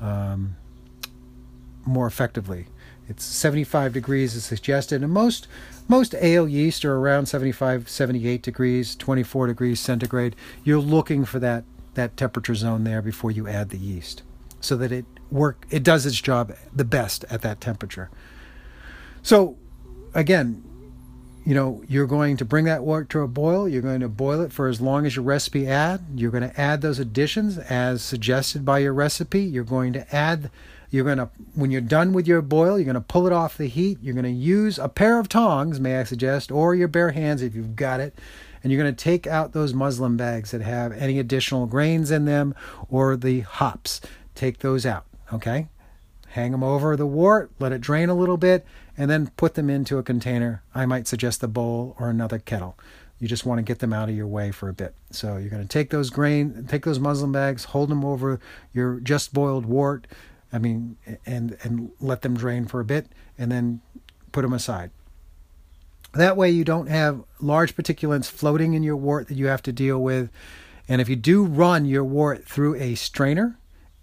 um, 0.00 0.56
more 1.84 2.06
effectively. 2.06 2.68
It's 3.10 3.24
75 3.24 3.92
degrees 3.92 4.34
is 4.34 4.46
suggested, 4.46 5.02
and 5.02 5.12
most 5.12 5.48
most 5.86 6.14
ale 6.14 6.48
yeast 6.48 6.82
are 6.86 6.96
around 6.96 7.26
75, 7.26 7.90
78 7.90 8.40
degrees, 8.40 8.96
24 8.96 9.48
degrees 9.48 9.80
centigrade. 9.80 10.34
You're 10.64 10.80
looking 10.80 11.26
for 11.26 11.38
that 11.40 11.64
that 11.92 12.16
temperature 12.16 12.54
zone 12.54 12.84
there 12.84 13.02
before 13.02 13.30
you 13.30 13.46
add 13.46 13.68
the 13.68 13.76
yeast, 13.76 14.22
so 14.60 14.78
that 14.78 14.92
it 14.92 15.04
work 15.30 15.66
it 15.68 15.82
does 15.82 16.06
its 16.06 16.22
job 16.22 16.54
the 16.74 16.86
best 16.86 17.26
at 17.28 17.42
that 17.42 17.60
temperature. 17.60 18.08
So, 19.20 19.58
again, 20.14 20.64
you 21.48 21.54
know, 21.54 21.82
you're 21.88 22.06
going 22.06 22.36
to 22.36 22.44
bring 22.44 22.66
that 22.66 22.84
water 22.84 23.04
to 23.04 23.20
a 23.20 23.26
boil. 23.26 23.66
You're 23.66 23.80
going 23.80 24.00
to 24.00 24.08
boil 24.10 24.42
it 24.42 24.52
for 24.52 24.68
as 24.68 24.82
long 24.82 25.06
as 25.06 25.16
your 25.16 25.24
recipe 25.24 25.66
add. 25.66 26.02
You're 26.14 26.30
going 26.30 26.46
to 26.46 26.60
add 26.60 26.82
those 26.82 26.98
additions 26.98 27.56
as 27.56 28.02
suggested 28.02 28.66
by 28.66 28.80
your 28.80 28.92
recipe. 28.92 29.40
You're 29.40 29.64
going 29.64 29.94
to 29.94 30.14
add, 30.14 30.50
you're 30.90 31.06
going 31.06 31.16
to, 31.16 31.30
when 31.54 31.70
you're 31.70 31.80
done 31.80 32.12
with 32.12 32.28
your 32.28 32.42
boil, 32.42 32.78
you're 32.78 32.84
going 32.84 32.96
to 32.96 33.00
pull 33.00 33.26
it 33.26 33.32
off 33.32 33.56
the 33.56 33.66
heat. 33.66 33.96
You're 34.02 34.12
going 34.12 34.24
to 34.24 34.30
use 34.30 34.78
a 34.78 34.90
pair 34.90 35.18
of 35.18 35.30
tongs, 35.30 35.80
may 35.80 35.96
I 35.96 36.04
suggest, 36.04 36.52
or 36.52 36.74
your 36.74 36.86
bare 36.86 37.12
hands 37.12 37.40
if 37.40 37.54
you've 37.54 37.76
got 37.76 38.00
it. 38.00 38.18
And 38.62 38.70
you're 38.70 38.82
going 38.82 38.94
to 38.94 39.04
take 39.04 39.26
out 39.26 39.54
those 39.54 39.72
muslin 39.72 40.18
bags 40.18 40.50
that 40.50 40.60
have 40.60 40.92
any 40.92 41.18
additional 41.18 41.64
grains 41.64 42.10
in 42.10 42.26
them 42.26 42.54
or 42.90 43.16
the 43.16 43.40
hops. 43.40 44.02
Take 44.34 44.58
those 44.58 44.84
out, 44.84 45.06
okay? 45.32 45.68
Hang 46.32 46.52
them 46.52 46.62
over 46.62 46.94
the 46.94 47.06
wort, 47.06 47.50
let 47.58 47.72
it 47.72 47.80
drain 47.80 48.10
a 48.10 48.14
little 48.14 48.36
bit, 48.36 48.66
and 48.98 49.08
then 49.08 49.30
put 49.36 49.54
them 49.54 49.70
into 49.70 49.96
a 49.96 50.02
container. 50.02 50.62
I 50.74 50.84
might 50.84 51.06
suggest 51.06 51.42
a 51.44 51.48
bowl 51.48 51.94
or 52.00 52.10
another 52.10 52.40
kettle. 52.40 52.76
You 53.20 53.28
just 53.28 53.46
want 53.46 53.58
to 53.58 53.62
get 53.62 53.78
them 53.78 53.92
out 53.92 54.08
of 54.08 54.16
your 54.16 54.26
way 54.26 54.50
for 54.50 54.68
a 54.68 54.72
bit. 54.72 54.94
So 55.10 55.36
you're 55.36 55.50
going 55.50 55.62
to 55.62 55.68
take 55.68 55.90
those 55.90 56.10
grain, 56.10 56.66
take 56.68 56.84
those 56.84 56.98
muslin 56.98 57.32
bags, 57.32 57.64
hold 57.64 57.88
them 57.88 58.04
over 58.04 58.40
your 58.72 59.00
just 59.00 59.32
boiled 59.32 59.66
wort, 59.66 60.06
I 60.52 60.58
mean, 60.58 60.96
and 61.24 61.56
and 61.62 61.92
let 62.00 62.22
them 62.22 62.36
drain 62.36 62.66
for 62.66 62.80
a 62.80 62.84
bit, 62.84 63.06
and 63.38 63.50
then 63.50 63.80
put 64.32 64.42
them 64.42 64.52
aside. 64.52 64.90
That 66.14 66.36
way, 66.36 66.50
you 66.50 66.64
don't 66.64 66.88
have 66.88 67.22
large 67.40 67.76
particulates 67.76 68.30
floating 68.30 68.74
in 68.74 68.82
your 68.82 68.96
wort 68.96 69.28
that 69.28 69.36
you 69.36 69.46
have 69.46 69.62
to 69.62 69.72
deal 69.72 70.02
with. 70.02 70.30
And 70.88 71.00
if 71.00 71.08
you 71.08 71.16
do 71.16 71.44
run 71.44 71.84
your 71.84 72.04
wort 72.04 72.46
through 72.46 72.76
a 72.76 72.94
strainer, 72.94 73.58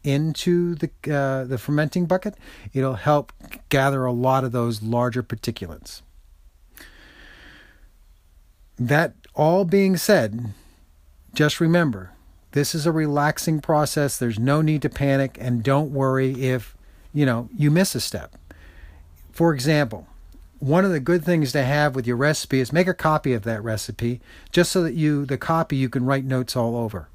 into 0.05 0.75
the 0.75 0.89
uh, 1.11 1.43
the 1.45 1.57
fermenting 1.57 2.05
bucket, 2.05 2.35
it'll 2.73 2.95
help 2.95 3.33
gather 3.69 4.05
a 4.05 4.11
lot 4.11 4.43
of 4.43 4.51
those 4.51 4.81
larger 4.81 5.23
particulates. 5.23 6.01
That 8.77 9.13
all 9.33 9.65
being 9.65 9.97
said, 9.97 10.53
just 11.33 11.59
remember 11.59 12.11
this 12.51 12.73
is 12.73 12.85
a 12.85 12.91
relaxing 12.91 13.59
process. 13.59 14.17
There's 14.17 14.39
no 14.39 14.61
need 14.61 14.81
to 14.83 14.89
panic 14.89 15.37
and 15.41 15.61
don't 15.61 15.91
worry 15.91 16.31
if, 16.41 16.75
you 17.13 17.25
know, 17.25 17.49
you 17.55 17.69
miss 17.69 17.95
a 17.95 17.99
step. 18.01 18.35
For 19.31 19.53
example, 19.53 20.07
one 20.59 20.85
of 20.85 20.91
the 20.91 21.01
good 21.01 21.25
things 21.25 21.51
to 21.51 21.63
have 21.63 21.95
with 21.95 22.07
your 22.07 22.15
recipe 22.15 22.61
is 22.61 22.71
make 22.71 22.87
a 22.87 22.93
copy 22.93 23.33
of 23.33 23.43
that 23.43 23.61
recipe 23.63 24.21
just 24.51 24.71
so 24.71 24.81
that 24.83 24.93
you 24.93 25.25
the 25.25 25.37
copy 25.37 25.75
you 25.75 25.89
can 25.89 26.05
write 26.05 26.23
notes 26.23 26.55
all 26.55 26.77
over 26.77 27.09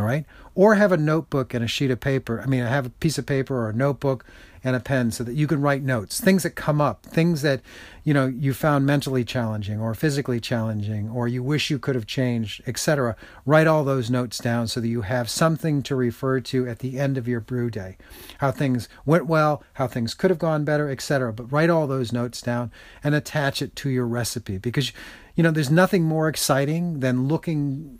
all 0.00 0.06
right? 0.06 0.24
Or 0.54 0.74
have 0.74 0.92
a 0.92 0.96
notebook 0.96 1.54
and 1.54 1.64
a 1.64 1.68
sheet 1.68 1.90
of 1.90 2.00
paper 2.00 2.40
i 2.40 2.46
mean 2.46 2.62
I 2.62 2.68
have 2.68 2.86
a 2.86 2.90
piece 2.90 3.18
of 3.18 3.26
paper 3.26 3.56
or 3.56 3.70
a 3.70 3.74
notebook 3.74 4.24
and 4.62 4.76
a 4.76 4.80
pen 4.80 5.10
so 5.10 5.24
that 5.24 5.34
you 5.34 5.46
can 5.46 5.60
write 5.60 5.82
notes 5.82 6.20
things 6.20 6.42
that 6.42 6.50
come 6.50 6.80
up 6.80 7.04
things 7.04 7.42
that 7.42 7.60
you 8.04 8.12
know 8.12 8.26
you 8.26 8.52
found 8.52 8.84
mentally 8.84 9.24
challenging 9.24 9.80
or 9.80 9.94
physically 9.94 10.40
challenging 10.40 11.08
or 11.08 11.28
you 11.28 11.42
wish 11.42 11.70
you 11.70 11.78
could 11.78 11.94
have 11.94 12.06
changed 12.06 12.62
etc 12.66 13.16
write 13.46 13.66
all 13.66 13.84
those 13.84 14.10
notes 14.10 14.38
down 14.38 14.66
so 14.66 14.80
that 14.80 14.88
you 14.88 15.02
have 15.02 15.30
something 15.30 15.82
to 15.82 15.94
refer 15.94 16.40
to 16.40 16.66
at 16.68 16.80
the 16.80 16.98
end 16.98 17.16
of 17.16 17.28
your 17.28 17.40
brew 17.40 17.70
day. 17.70 17.96
How 18.38 18.50
things 18.50 18.88
went 19.06 19.26
well 19.26 19.62
how 19.74 19.86
things 19.86 20.14
could 20.14 20.30
have 20.30 20.38
gone 20.38 20.64
better 20.64 20.90
etc 20.90 21.32
but 21.32 21.50
write 21.52 21.70
all 21.70 21.86
those 21.86 22.12
notes 22.12 22.42
down 22.42 22.70
and 23.04 23.14
attach 23.14 23.62
it 23.62 23.76
to 23.76 23.88
your 23.88 24.06
recipe 24.06 24.58
because 24.58 24.92
you 25.36 25.42
know 25.42 25.52
there's 25.52 25.70
nothing 25.70 26.02
more 26.02 26.28
exciting 26.28 27.00
than 27.00 27.28
looking 27.28 27.99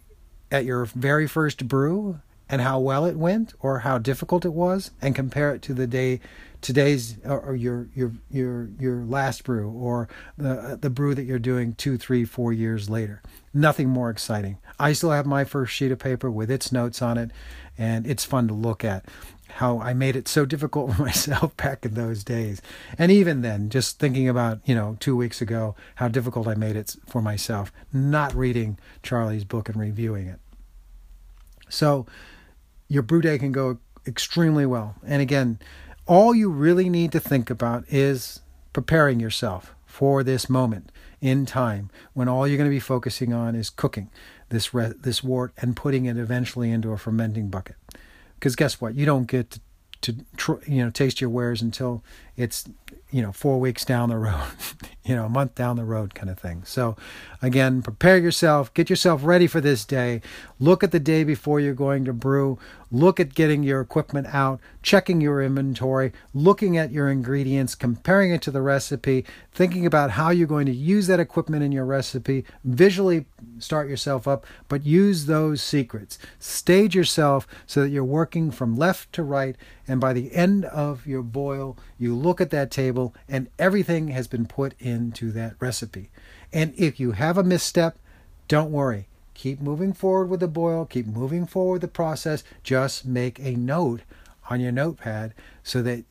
at 0.51 0.65
your 0.65 0.85
very 0.85 1.27
first 1.27 1.67
brew 1.69 2.21
and 2.49 2.61
how 2.61 2.81
well 2.81 3.05
it 3.05 3.17
went 3.17 3.55
or 3.61 3.81
how 3.81 3.99
difficult 3.99 4.45
it 4.45 4.53
was 4.53 4.91
and 5.01 5.15
compare 5.15 5.55
it 5.55 5.63
to 5.63 5.75
the 5.75 5.87
day 5.87 6.21
today's 6.61 7.17
or, 7.25 7.55
your 7.55 7.89
your 7.95 8.13
your 8.31 8.69
your 8.79 8.97
last 9.05 9.45
brew 9.45 9.71
or 9.71 10.09
the 10.37 10.79
the 10.81 10.91
brew 10.91 11.15
that 11.15 11.23
you're 11.23 11.39
doing 11.39 11.75
two 11.75 11.97
three 11.97 12.25
four 12.25 12.53
years 12.53 12.91
later. 12.91 13.23
Nothing 13.55 13.89
more 13.89 14.11
exciting. 14.11 14.59
I 14.79 14.93
still 14.93 15.11
have 15.11 15.27
my 15.27 15.45
first 15.45 15.73
sheet 15.73 15.93
of 15.93 15.99
paper 15.99 16.31
with 16.31 16.51
its 16.51 16.73
notes 16.73 17.01
on 17.01 17.19
it 17.19 17.31
and 17.79 18.07
it's 18.07 18.25
fun 18.25 18.49
to 18.49 18.55
look 18.55 18.85
at 18.85 19.05
how 19.57 19.81
I 19.81 19.93
made 19.93 20.17
it 20.17 20.29
so 20.29 20.45
difficult 20.45 20.95
for 20.95 21.03
myself 21.05 21.57
back 21.57 21.85
in 21.85 21.95
those 21.95 22.25
days. 22.25 22.61
And 22.99 23.11
even 23.11 23.43
then, 23.43 23.71
just 23.71 23.99
thinking 23.99 24.29
about, 24.29 24.61
you 24.65 24.75
know, 24.75 24.97
two 25.01 25.17
weeks 25.17 25.41
ago, 25.41 25.75
how 25.97 26.09
difficult 26.09 26.49
I 26.49 26.55
made 26.55 26.77
it 26.77 26.97
for 27.07 27.23
myself, 27.23 27.73
not 27.93 28.35
reading 28.35 28.79
Charlie's 29.03 29.45
book 29.45 29.69
and 29.69 29.79
reviewing 29.79 30.27
it. 30.27 30.41
So 31.69 32.07
your 32.89 33.03
brew 33.03 33.23
day 33.23 33.39
can 33.39 33.53
go 33.53 33.79
extremely 34.07 34.67
well. 34.67 34.97
And 35.07 35.23
again, 35.23 35.59
all 36.07 36.35
you 36.35 36.51
really 36.51 36.89
need 36.89 37.13
to 37.13 37.21
think 37.21 37.51
about 37.51 37.85
is 37.89 38.41
preparing 38.73 39.21
yourself 39.21 39.75
for 39.87 40.23
this 40.23 40.49
moment 40.49 40.91
in 41.21 41.45
time 41.45 41.91
when 42.15 42.29
all 42.29 42.47
you're 42.47 42.57
going 42.57 42.71
to 42.71 42.75
be 42.75 42.81
focusing 42.81 43.33
on 43.33 43.55
is 43.55 43.71
cooking 43.71 44.11
this 44.51 44.75
re- 44.75 44.93
this 44.99 45.25
wort 45.25 45.53
and 45.59 45.77
putting 45.77 46.05
it 46.05 46.17
eventually 46.17 46.71
into 46.71 46.93
a 46.93 46.99
fermenting 46.99 47.49
bucket. 47.49 47.77
Because 48.41 48.57
guess 48.57 48.81
what? 48.81 48.95
You 48.95 49.07
don't 49.07 49.27
get 49.27 49.59
to, 50.01 50.17
to 50.39 50.61
you 50.67 50.83
know 50.83 50.91
taste 50.91 51.21
your 51.21 51.31
wares 51.31 51.61
until 51.63 52.03
it's 52.41 52.65
you 53.11 53.21
know 53.21 53.33
four 53.33 53.61
weeks 53.61 53.85
down 53.85 54.09
the 54.09 54.17
road, 54.17 54.53
you 55.05 55.15
know 55.15 55.27
a 55.27 55.29
month 55.29 55.55
down 55.55 55.77
the 55.77 55.85
road 55.85 56.15
kind 56.15 56.31
of 56.31 56.39
thing. 56.39 56.63
So 56.65 56.97
again, 57.43 57.83
prepare 57.83 58.17
yourself, 58.17 58.73
get 58.73 58.89
yourself 58.89 59.21
ready 59.23 59.47
for 59.47 59.61
this 59.61 59.85
day. 59.85 60.23
Look 60.59 60.83
at 60.83 60.91
the 60.91 61.01
day 61.01 61.25
before 61.25 61.61
you're 61.61 61.75
going 61.75 62.05
to 62.07 62.13
brew. 62.13 62.59
Look 62.93 63.21
at 63.21 63.35
getting 63.35 63.63
your 63.63 63.81
equipment 63.81 64.29
out, 64.29 64.61
checking 64.83 65.21
your 65.21 65.43
inventory, 65.43 66.13
looking 66.35 66.77
at 66.77 66.91
your 66.91 67.09
ingredients, 67.09 67.75
comparing 67.75 68.33
it 68.33 68.43
to 68.43 68.51
the 68.51 68.63
recipe, 68.63 69.25
thinking 69.53 69.87
about 69.87 70.13
how 70.13 70.31
you're 70.31 70.49
going 70.49 70.67
to 70.67 70.73
use 70.73 71.07
that 71.07 71.21
equipment 71.21 71.63
in 71.63 71.71
your 71.71 71.85
recipe, 71.85 72.45
visually 72.65 73.27
start 73.59 73.89
yourself 73.89 74.27
up, 74.27 74.45
but 74.69 74.85
use 74.85 75.27
those 75.27 75.63
secrets. 75.63 76.19
Stage 76.39 76.97
yourself 76.97 77.47
so 77.67 77.83
that 77.83 77.91
you're 77.91 78.05
working 78.05 78.51
from 78.51 78.77
left 78.77 79.13
to 79.13 79.23
right, 79.23 79.57
and 79.87 80.01
by 80.01 80.13
the 80.13 80.33
end 80.35 80.65
of 80.67 81.07
your 81.07 81.23
boil, 81.23 81.77
you 81.99 82.15
look 82.15 82.30
at 82.39 82.51
that 82.51 82.71
table 82.71 83.15
and 83.27 83.49
everything 83.59 84.09
has 84.09 84.29
been 84.29 84.45
put 84.45 84.75
into 84.79 85.33
that 85.33 85.55
recipe. 85.59 86.11
And 86.53 86.75
if 86.77 87.01
you 87.01 87.13
have 87.13 87.39
a 87.39 87.43
misstep, 87.43 87.97
don't 88.47 88.71
worry 88.71 89.07
Keep 89.41 89.63
moving 89.63 89.95
forward 89.95 90.27
with 90.27 90.41
the 90.41 90.49
boil, 90.49 90.85
keep 90.85 91.07
moving 91.07 91.47
forward 91.47 91.81
the 91.81 91.89
process. 91.89 92.45
Just 92.63 93.07
make 93.07 93.39
a 93.39 93.57
note 93.57 94.03
on 94.51 94.61
your 94.61 94.71
notepad 94.71 95.33
so 95.63 95.81
that 95.81 96.05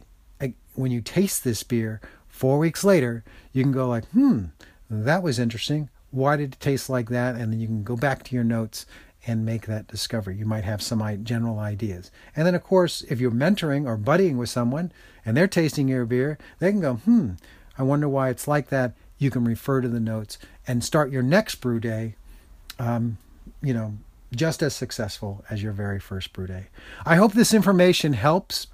when 0.74 0.92
you 0.92 1.00
taste 1.00 1.44
this 1.44 1.62
beer 1.62 2.02
four 2.28 2.58
weeks 2.58 2.84
later, 2.84 3.24
you 3.54 3.62
can 3.62 3.72
go 3.72 3.88
like, 3.88 4.08
hmm, 4.08 4.46
that 4.90 5.22
was 5.22 5.38
interesting. 5.38 5.90
Why 6.10 6.38
did 6.38 6.54
it 6.54 6.60
taste 6.60 6.90
like 6.90 7.10
that? 7.10 7.36
And 7.36 7.54
then 7.54 7.60
you 7.60 7.68
can 7.68 7.84
go 7.84 7.96
back 7.96 8.24
to 8.24 8.34
your 8.34 8.44
notes 8.44 8.88
and 9.28 9.46
make 9.46 9.68
that 9.68 9.86
discovery. 9.86 10.36
You 10.36 10.48
might 10.48 10.64
have 10.64 10.82
some 10.82 11.24
general 11.24 11.60
ideas. 11.60 12.10
And 12.36 12.48
then, 12.48 12.56
of 12.56 12.64
course, 12.64 13.04
if 13.10 13.20
you're 13.20 13.30
mentoring 13.30 13.86
or 13.86 13.96
buddying 13.96 14.38
with 14.38 14.50
someone 14.50 14.92
and 15.26 15.36
they're 15.36 15.48
tasting 15.48 15.88
your 15.88 16.06
beer, 16.06 16.38
they 16.60 16.72
can 16.72 16.82
go, 16.82 16.96
hmm, 16.96 17.32
I 17.78 17.84
wonder 17.84 18.08
why 18.08 18.30
it's 18.30 18.48
like 18.48 18.70
that. 18.70 18.94
You 19.18 19.30
can 19.30 19.44
refer 19.44 19.82
to 19.82 19.88
the 19.88 20.00
notes 20.00 20.38
and 20.68 20.84
start 20.84 21.12
your 21.12 21.24
next 21.24 21.56
brew 21.56 21.80
day 21.80 22.16
um, 22.80 23.18
you 23.62 23.74
know, 23.74 23.98
just 24.34 24.64
as 24.64 24.76
successful 24.76 25.44
as 25.50 25.62
your 25.62 25.74
very 25.74 26.00
first 26.00 26.34
brew 26.34 26.48
day. 26.48 26.68
I 27.06 27.18
hope 27.18 27.34
this 27.34 27.54
information 27.54 28.14
helps. 28.14 28.68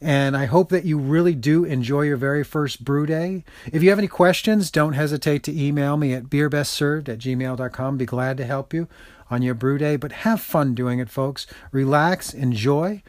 And 0.00 0.36
I 0.36 0.46
hope 0.46 0.68
that 0.68 0.84
you 0.84 0.98
really 0.98 1.34
do 1.34 1.64
enjoy 1.64 2.02
your 2.02 2.16
very 2.16 2.44
first 2.44 2.84
brew 2.84 3.06
day. 3.06 3.44
If 3.72 3.82
you 3.82 3.88
have 3.88 3.98
any 3.98 4.08
questions, 4.08 4.70
don't 4.70 4.92
hesitate 4.92 5.42
to 5.44 5.58
email 5.58 5.96
me 5.96 6.12
at 6.12 6.24
beerbestserved 6.24 7.08
at 7.08 7.20
gmail.com. 7.20 7.96
Be 7.96 8.04
glad 8.04 8.36
to 8.36 8.44
help 8.44 8.74
you 8.74 8.88
on 9.30 9.40
your 9.40 9.54
brew 9.54 9.78
day. 9.78 9.96
But 9.96 10.12
have 10.12 10.42
fun 10.42 10.74
doing 10.74 10.98
it, 10.98 11.08
folks. 11.08 11.46
Relax, 11.72 12.34
enjoy. 12.34 13.02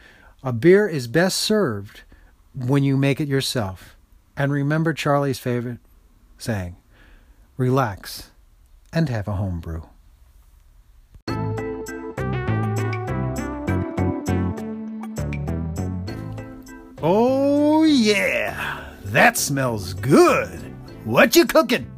A 0.46 0.52
beer 0.52 0.86
is 0.86 1.08
best 1.08 1.38
served 1.38 2.02
when 2.54 2.84
you 2.84 2.96
make 2.96 3.20
it 3.20 3.26
yourself. 3.26 3.96
And 4.36 4.52
remember 4.52 4.94
Charlie's 4.94 5.40
favorite 5.40 5.80
saying 6.38 6.76
relax 7.56 8.30
and 8.92 9.08
have 9.08 9.26
a 9.26 9.32
homebrew. 9.32 9.82
Oh, 17.02 17.82
yeah. 17.82 18.84
That 19.02 19.36
smells 19.36 19.94
good. 19.94 20.60
What 21.04 21.34
you 21.34 21.44
cooking? 21.46 21.90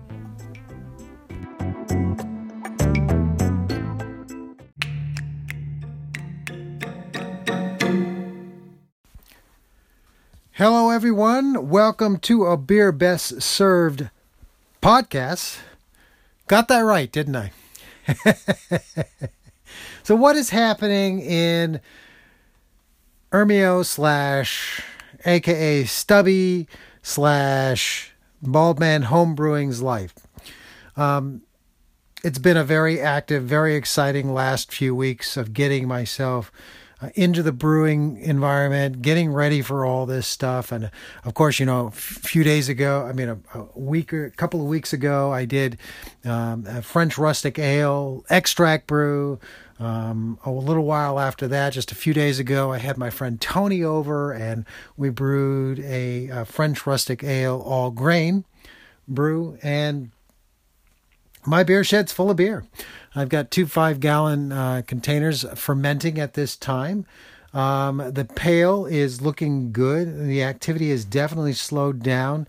Everyone. 10.98 11.68
Welcome 11.68 12.18
to 12.22 12.46
a 12.46 12.56
Beer 12.56 12.90
Best 12.90 13.40
Served 13.40 14.10
podcast. 14.82 15.58
Got 16.48 16.66
that 16.66 16.80
right, 16.80 17.12
didn't 17.12 17.36
I? 17.36 17.52
so, 20.02 20.16
what 20.16 20.34
is 20.34 20.50
happening 20.50 21.20
in 21.20 21.80
Ermio 23.30 23.86
slash 23.86 24.82
aka 25.24 25.84
Stubby 25.84 26.66
slash 27.00 28.12
Baldman 28.42 29.04
Homebrewing's 29.04 29.80
life? 29.80 30.14
Um, 30.96 31.42
it's 32.24 32.40
been 32.40 32.56
a 32.56 32.64
very 32.64 33.00
active, 33.00 33.44
very 33.44 33.76
exciting 33.76 34.34
last 34.34 34.72
few 34.72 34.96
weeks 34.96 35.36
of 35.36 35.52
getting 35.52 35.86
myself 35.86 36.50
uh, 37.00 37.10
into 37.14 37.42
the 37.42 37.52
brewing 37.52 38.18
environment, 38.18 39.02
getting 39.02 39.32
ready 39.32 39.62
for 39.62 39.84
all 39.84 40.06
this 40.06 40.26
stuff. 40.26 40.72
And 40.72 40.90
of 41.24 41.34
course, 41.34 41.60
you 41.60 41.66
know, 41.66 41.86
a 41.86 41.90
few 41.90 42.42
days 42.42 42.68
ago, 42.68 43.06
I 43.08 43.12
mean, 43.12 43.28
a, 43.28 43.38
a 43.54 43.78
week 43.78 44.12
or 44.12 44.24
a 44.24 44.30
couple 44.30 44.60
of 44.60 44.66
weeks 44.66 44.92
ago, 44.92 45.32
I 45.32 45.44
did 45.44 45.78
um, 46.24 46.64
a 46.66 46.82
French 46.82 47.16
rustic 47.16 47.58
ale 47.58 48.24
extract 48.30 48.86
brew. 48.86 49.38
Um, 49.80 50.40
a 50.44 50.50
little 50.50 50.84
while 50.84 51.20
after 51.20 51.46
that, 51.46 51.72
just 51.72 51.92
a 51.92 51.94
few 51.94 52.12
days 52.12 52.40
ago, 52.40 52.72
I 52.72 52.78
had 52.78 52.98
my 52.98 53.10
friend 53.10 53.40
Tony 53.40 53.84
over 53.84 54.32
and 54.32 54.64
we 54.96 55.08
brewed 55.08 55.78
a, 55.78 56.26
a 56.28 56.44
French 56.44 56.84
rustic 56.84 57.22
ale 57.22 57.62
all 57.64 57.92
grain 57.92 58.44
brew. 59.06 59.56
And 59.62 60.10
my 61.46 61.62
beer 61.62 61.84
shed's 61.84 62.12
full 62.12 62.30
of 62.30 62.36
beer. 62.36 62.64
I've 63.14 63.28
got 63.28 63.50
two 63.50 63.66
five 63.66 64.00
gallon 64.00 64.52
uh, 64.52 64.82
containers 64.86 65.44
fermenting 65.54 66.18
at 66.18 66.34
this 66.34 66.56
time. 66.56 67.06
Um, 67.54 68.02
the 68.12 68.24
pail 68.24 68.84
is 68.86 69.22
looking 69.22 69.72
good. 69.72 70.26
The 70.26 70.42
activity 70.42 70.90
is 70.90 71.04
definitely 71.04 71.54
slowed 71.54 72.02
down. 72.02 72.46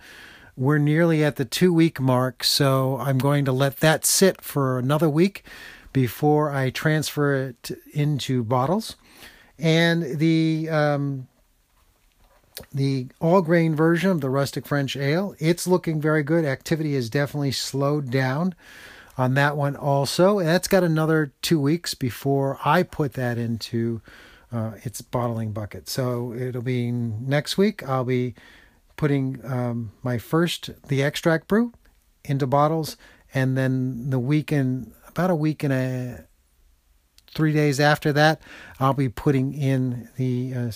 We're 0.58 0.78
nearly 0.78 1.24
at 1.24 1.38
the 1.38 1.46
two 1.46 1.74
week 1.74 2.02
mark, 2.02 2.44
so 2.44 2.98
I'm 2.98 3.18
going 3.18 3.46
to 3.46 3.54
let 3.54 3.78
that 3.78 4.06
sit 4.06 4.42
for 4.42 4.78
another 4.78 5.10
week 5.10 5.44
before 5.94 6.52
I 6.52 6.70
transfer 6.70 7.34
it 7.34 7.72
into 7.94 8.44
bottles. 8.44 8.98
And 9.58 10.20
the 10.20 10.68
um, 10.70 11.28
the 12.74 13.08
all 13.20 13.42
grain 13.42 13.76
version 13.76 14.10
of 14.12 14.22
the 14.22 14.30
rustic 14.30 14.66
French 14.66 14.96
ale, 14.96 15.36
it's 15.40 15.68
looking 15.68 16.02
very 16.02 16.24
good. 16.24 16.46
Activity 16.46 16.96
has 16.96 17.10
definitely 17.10 17.52
slowed 17.52 18.12
down 18.12 18.56
on 19.18 19.34
that 19.34 19.58
one 19.58 19.76
also. 19.76 20.40
That's 20.40 20.68
got 20.68 20.84
another 20.84 21.34
two 21.42 21.60
weeks 21.60 21.94
before 21.94 22.60
I 22.64 22.84
put 22.84 23.14
that 23.14 23.38
into 23.38 24.02
uh, 24.52 24.74
its 24.84 25.02
bottling 25.02 25.52
bucket. 25.52 25.90
So 25.90 26.34
it'll 26.34 26.62
be 26.62 26.92
next 26.92 27.58
week. 27.58 27.88
I'll 27.88 28.06
be 28.06 28.36
putting 28.96 29.40
um, 29.46 29.92
my 30.04 30.18
first 30.18 30.70
the 30.88 31.04
extract 31.04 31.48
brew 31.48 31.74
into 32.24 32.48
bottles, 32.48 32.98
and 33.34 33.58
then 33.58 34.10
the 34.10 34.20
weekend 34.20 34.94
about 35.08 35.30
a 35.30 35.36
week 35.36 35.64
and 35.64 35.74
a 35.74 36.26
three 37.34 37.54
days 37.54 37.80
after 37.80 38.12
that, 38.14 38.42
I'll 38.80 38.94
be 38.94 39.10
putting 39.10 39.54
in 39.54 40.10
the 40.18 40.54
uh, 40.54 40.72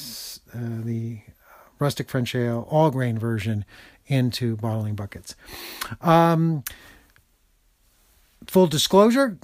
uh, 0.53 0.81
the 0.83 1.19
rustic 1.83 2.09
French 2.09 2.33
ale 2.33 2.67
all 2.69 2.89
grain 2.89 3.19
version 3.19 3.65
into 4.07 4.55
bottling 4.57 4.95
buckets. 4.95 5.35
Um, 6.01 6.63
full 8.47 8.67
disclosure, 8.67 9.37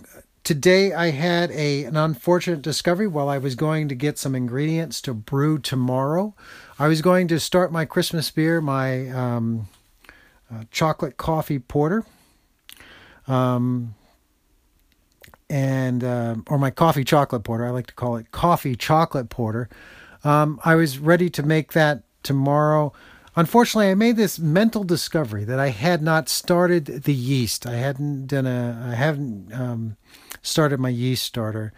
today 0.44 0.94
I 0.94 1.12
had 1.12 1.52
a, 1.52 1.84
an 1.84 1.98
unfortunate 1.98 2.62
discovery 2.62 3.08
while 3.08 3.30
I 3.30 3.38
was 3.38 3.56
going 3.56 3.90
to 3.90 3.96
get 3.96 4.18
some 4.18 4.36
ingredients 4.36 5.02
to 5.02 5.14
brew 5.14 5.60
tomorrow. 5.60 6.34
I 6.80 6.88
was 6.88 7.02
going 7.02 7.28
to 7.28 7.40
start 7.40 7.72
my 7.72 7.86
Christmas 7.86 8.32
beer, 8.32 8.62
my 8.62 9.10
um, 9.10 9.68
uh, 10.52 10.64
chocolate 10.72 11.18
coffee 11.18 11.60
porter. 11.60 12.06
Um, 13.28 13.96
and 15.50 16.04
uh, 16.04 16.36
or 16.48 16.58
my 16.58 16.70
coffee 16.70 17.04
chocolate 17.04 17.44
porter. 17.44 17.66
I 17.66 17.72
like 17.72 17.88
to 17.88 17.94
call 17.94 18.18
it 18.18 18.32
coffee 18.32 18.76
chocolate 18.76 19.30
porter. 19.30 19.70
Um, 20.24 20.60
I 20.64 20.76
was 20.76 21.00
ready 21.00 21.30
to 21.32 21.44
make 21.44 21.74
that 21.74 22.04
tomorrow. 22.24 22.94
Unfortunately, 23.36 23.90
I 23.90 23.96
made 23.96 24.18
this 24.18 24.40
mental 24.40 24.84
discovery 24.84 25.44
that 25.46 25.60
I 25.60 25.70
had 25.70 26.02
not 26.02 26.30
started 26.30 27.04
the 27.04 27.14
yeast. 27.14 27.66
I 27.66 27.76
hadn't 27.76 28.28
done 28.28 28.46
a. 28.46 28.90
I 28.92 28.96
haven't 28.96 29.54
um, 29.54 29.98
started 30.42 30.80
my 30.80 30.90
yeast 30.90 31.24
starter. 31.24 31.74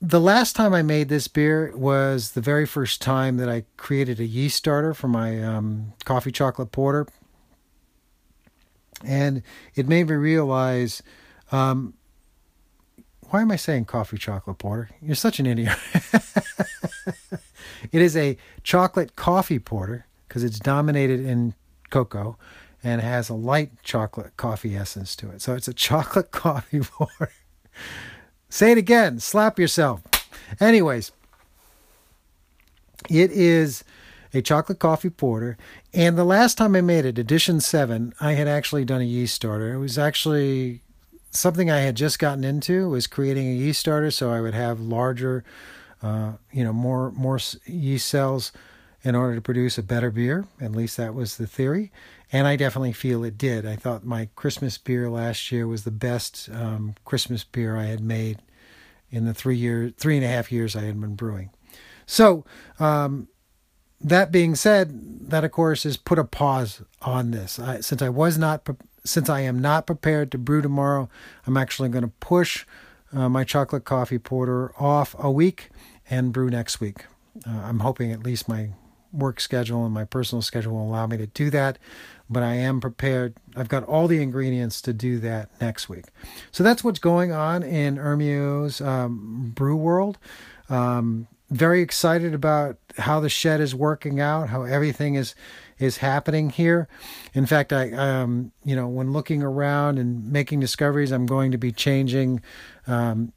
The 0.00 0.20
last 0.20 0.54
time 0.56 0.74
I 0.74 0.82
made 0.82 1.08
this 1.08 1.28
beer 1.28 1.72
was 1.76 2.32
the 2.32 2.40
very 2.40 2.66
first 2.66 3.00
time 3.00 3.36
that 3.38 3.48
I 3.48 3.64
created 3.76 4.20
a 4.20 4.26
yeast 4.26 4.56
starter 4.56 4.92
for 4.92 5.08
my 5.08 5.42
um, 5.42 5.92
coffee 6.04 6.32
chocolate 6.32 6.72
porter, 6.72 7.06
and 9.04 9.42
it 9.74 9.88
made 9.88 10.08
me 10.08 10.16
realize 10.16 11.02
um, 11.52 11.94
why 13.30 13.42
am 13.42 13.50
I 13.50 13.56
saying 13.56 13.86
coffee 13.86 14.18
chocolate 14.18 14.58
porter? 14.58 14.90
You're 15.02 15.14
such 15.14 15.40
an 15.40 15.46
idiot. 15.46 15.76
it 17.92 18.02
is 18.02 18.16
a 18.16 18.36
chocolate 18.62 19.16
coffee 19.16 19.58
porter 19.58 20.06
because 20.28 20.44
it's 20.44 20.58
dominated 20.58 21.20
in 21.20 21.54
cocoa 21.90 22.36
and 22.82 23.00
has 23.00 23.28
a 23.28 23.34
light 23.34 23.70
chocolate 23.82 24.36
coffee 24.36 24.76
essence 24.76 25.16
to 25.16 25.30
it. 25.30 25.40
So 25.40 25.54
it's 25.54 25.68
a 25.68 25.74
chocolate 25.74 26.30
coffee 26.30 26.80
porter. 26.80 27.32
Say 28.48 28.72
it 28.72 28.78
again, 28.78 29.18
slap 29.20 29.58
yourself. 29.58 30.02
Anyways, 30.60 31.12
it 33.08 33.30
is 33.30 33.84
a 34.32 34.42
chocolate 34.42 34.78
coffee 34.78 35.10
porter. 35.10 35.56
And 35.92 36.18
the 36.18 36.24
last 36.24 36.58
time 36.58 36.74
I 36.76 36.80
made 36.80 37.04
it, 37.04 37.18
edition 37.18 37.60
seven, 37.60 38.12
I 38.20 38.32
had 38.32 38.48
actually 38.48 38.84
done 38.84 39.00
a 39.00 39.04
yeast 39.04 39.34
starter. 39.34 39.74
It 39.74 39.78
was 39.78 39.98
actually 39.98 40.82
something 41.30 41.70
I 41.70 41.80
had 41.80 41.96
just 41.96 42.18
gotten 42.18 42.44
into 42.44 42.88
was 42.88 43.06
creating 43.06 43.48
a 43.48 43.54
yeast 43.54 43.80
starter, 43.80 44.10
so 44.10 44.32
I 44.32 44.40
would 44.40 44.54
have 44.54 44.80
larger, 44.80 45.44
uh, 46.04 46.32
you 46.52 46.62
know, 46.62 46.72
more 46.72 47.10
more 47.12 47.38
yeast 47.64 48.06
cells 48.06 48.52
in 49.02 49.14
order 49.14 49.34
to 49.34 49.40
produce 49.40 49.78
a 49.78 49.82
better 49.82 50.10
beer. 50.10 50.44
At 50.60 50.72
least 50.72 50.98
that 50.98 51.14
was 51.14 51.38
the 51.38 51.46
theory, 51.46 51.90
and 52.30 52.46
I 52.46 52.56
definitely 52.56 52.92
feel 52.92 53.24
it 53.24 53.38
did. 53.38 53.64
I 53.64 53.76
thought 53.76 54.04
my 54.04 54.28
Christmas 54.36 54.76
beer 54.76 55.08
last 55.08 55.50
year 55.50 55.66
was 55.66 55.84
the 55.84 55.90
best 55.90 56.50
um, 56.52 56.94
Christmas 57.06 57.42
beer 57.42 57.76
I 57.76 57.84
had 57.84 58.00
made 58.00 58.42
in 59.10 59.24
the 59.24 59.32
three 59.32 59.56
years, 59.56 59.94
three 59.96 60.16
and 60.16 60.24
a 60.24 60.28
half 60.28 60.52
years 60.52 60.76
I 60.76 60.82
had 60.82 61.00
been 61.00 61.16
brewing. 61.16 61.50
So. 62.06 62.44
Um, 62.78 63.28
that 64.00 64.30
being 64.30 64.54
said, 64.54 65.30
that 65.30 65.44
of 65.44 65.52
course 65.52 65.84
has 65.84 65.96
put 65.96 66.18
a 66.18 66.24
pause 66.24 66.82
on 67.00 67.30
this. 67.30 67.58
I, 67.58 67.80
since 67.80 68.02
I 68.02 68.10
was 68.10 68.36
not 68.36 68.68
since 69.02 69.30
I 69.30 69.40
am 69.40 69.60
not 69.60 69.86
prepared 69.86 70.30
to 70.32 70.38
brew 70.38 70.60
tomorrow, 70.60 71.08
I'm 71.46 71.56
actually 71.56 71.88
going 71.88 72.04
to 72.04 72.12
push 72.20 72.66
uh, 73.14 73.28
my 73.28 73.44
chocolate 73.44 73.84
coffee 73.84 74.18
porter 74.18 74.72
off 74.78 75.14
a 75.18 75.30
week 75.30 75.70
and 76.10 76.32
brew 76.32 76.50
next 76.50 76.80
week. 76.80 77.06
Uh, 77.46 77.50
I'm 77.50 77.80
hoping 77.80 78.12
at 78.12 78.22
least 78.22 78.48
my 78.48 78.70
work 79.12 79.40
schedule 79.40 79.84
and 79.84 79.94
my 79.94 80.04
personal 80.04 80.42
schedule 80.42 80.72
will 80.72 80.88
allow 80.88 81.06
me 81.06 81.16
to 81.16 81.26
do 81.28 81.48
that, 81.50 81.78
but 82.28 82.42
I 82.42 82.54
am 82.54 82.80
prepared. 82.80 83.34
I've 83.54 83.68
got 83.68 83.84
all 83.84 84.08
the 84.08 84.20
ingredients 84.20 84.82
to 84.82 84.92
do 84.92 85.18
that 85.20 85.48
next 85.60 85.88
week. 85.88 86.06
So 86.50 86.64
that's 86.64 86.82
what's 86.82 86.98
going 86.98 87.32
on 87.32 87.62
in 87.62 87.96
Ermio's 87.96 88.80
um, 88.80 89.52
brew 89.54 89.76
world. 89.76 90.18
Um, 90.68 91.28
very 91.50 91.82
excited 91.82 92.34
about 92.34 92.78
how 92.98 93.20
the 93.20 93.28
shed 93.28 93.60
is 93.60 93.74
working 93.74 94.20
out, 94.20 94.48
how 94.48 94.62
everything 94.62 95.14
is 95.14 95.34
is 95.78 95.98
happening 95.98 96.50
here. 96.50 96.88
In 97.32 97.46
fact, 97.46 97.72
I 97.72 97.92
um, 97.92 98.52
you 98.64 98.74
know 98.74 98.88
when 98.88 99.12
looking 99.12 99.42
around 99.42 99.98
and 99.98 100.30
making 100.32 100.60
discoveries, 100.60 101.12
I'm 101.12 101.26
going 101.26 101.52
to 101.52 101.58
be 101.58 101.70
changing. 101.70 102.42
Um, 102.86 103.32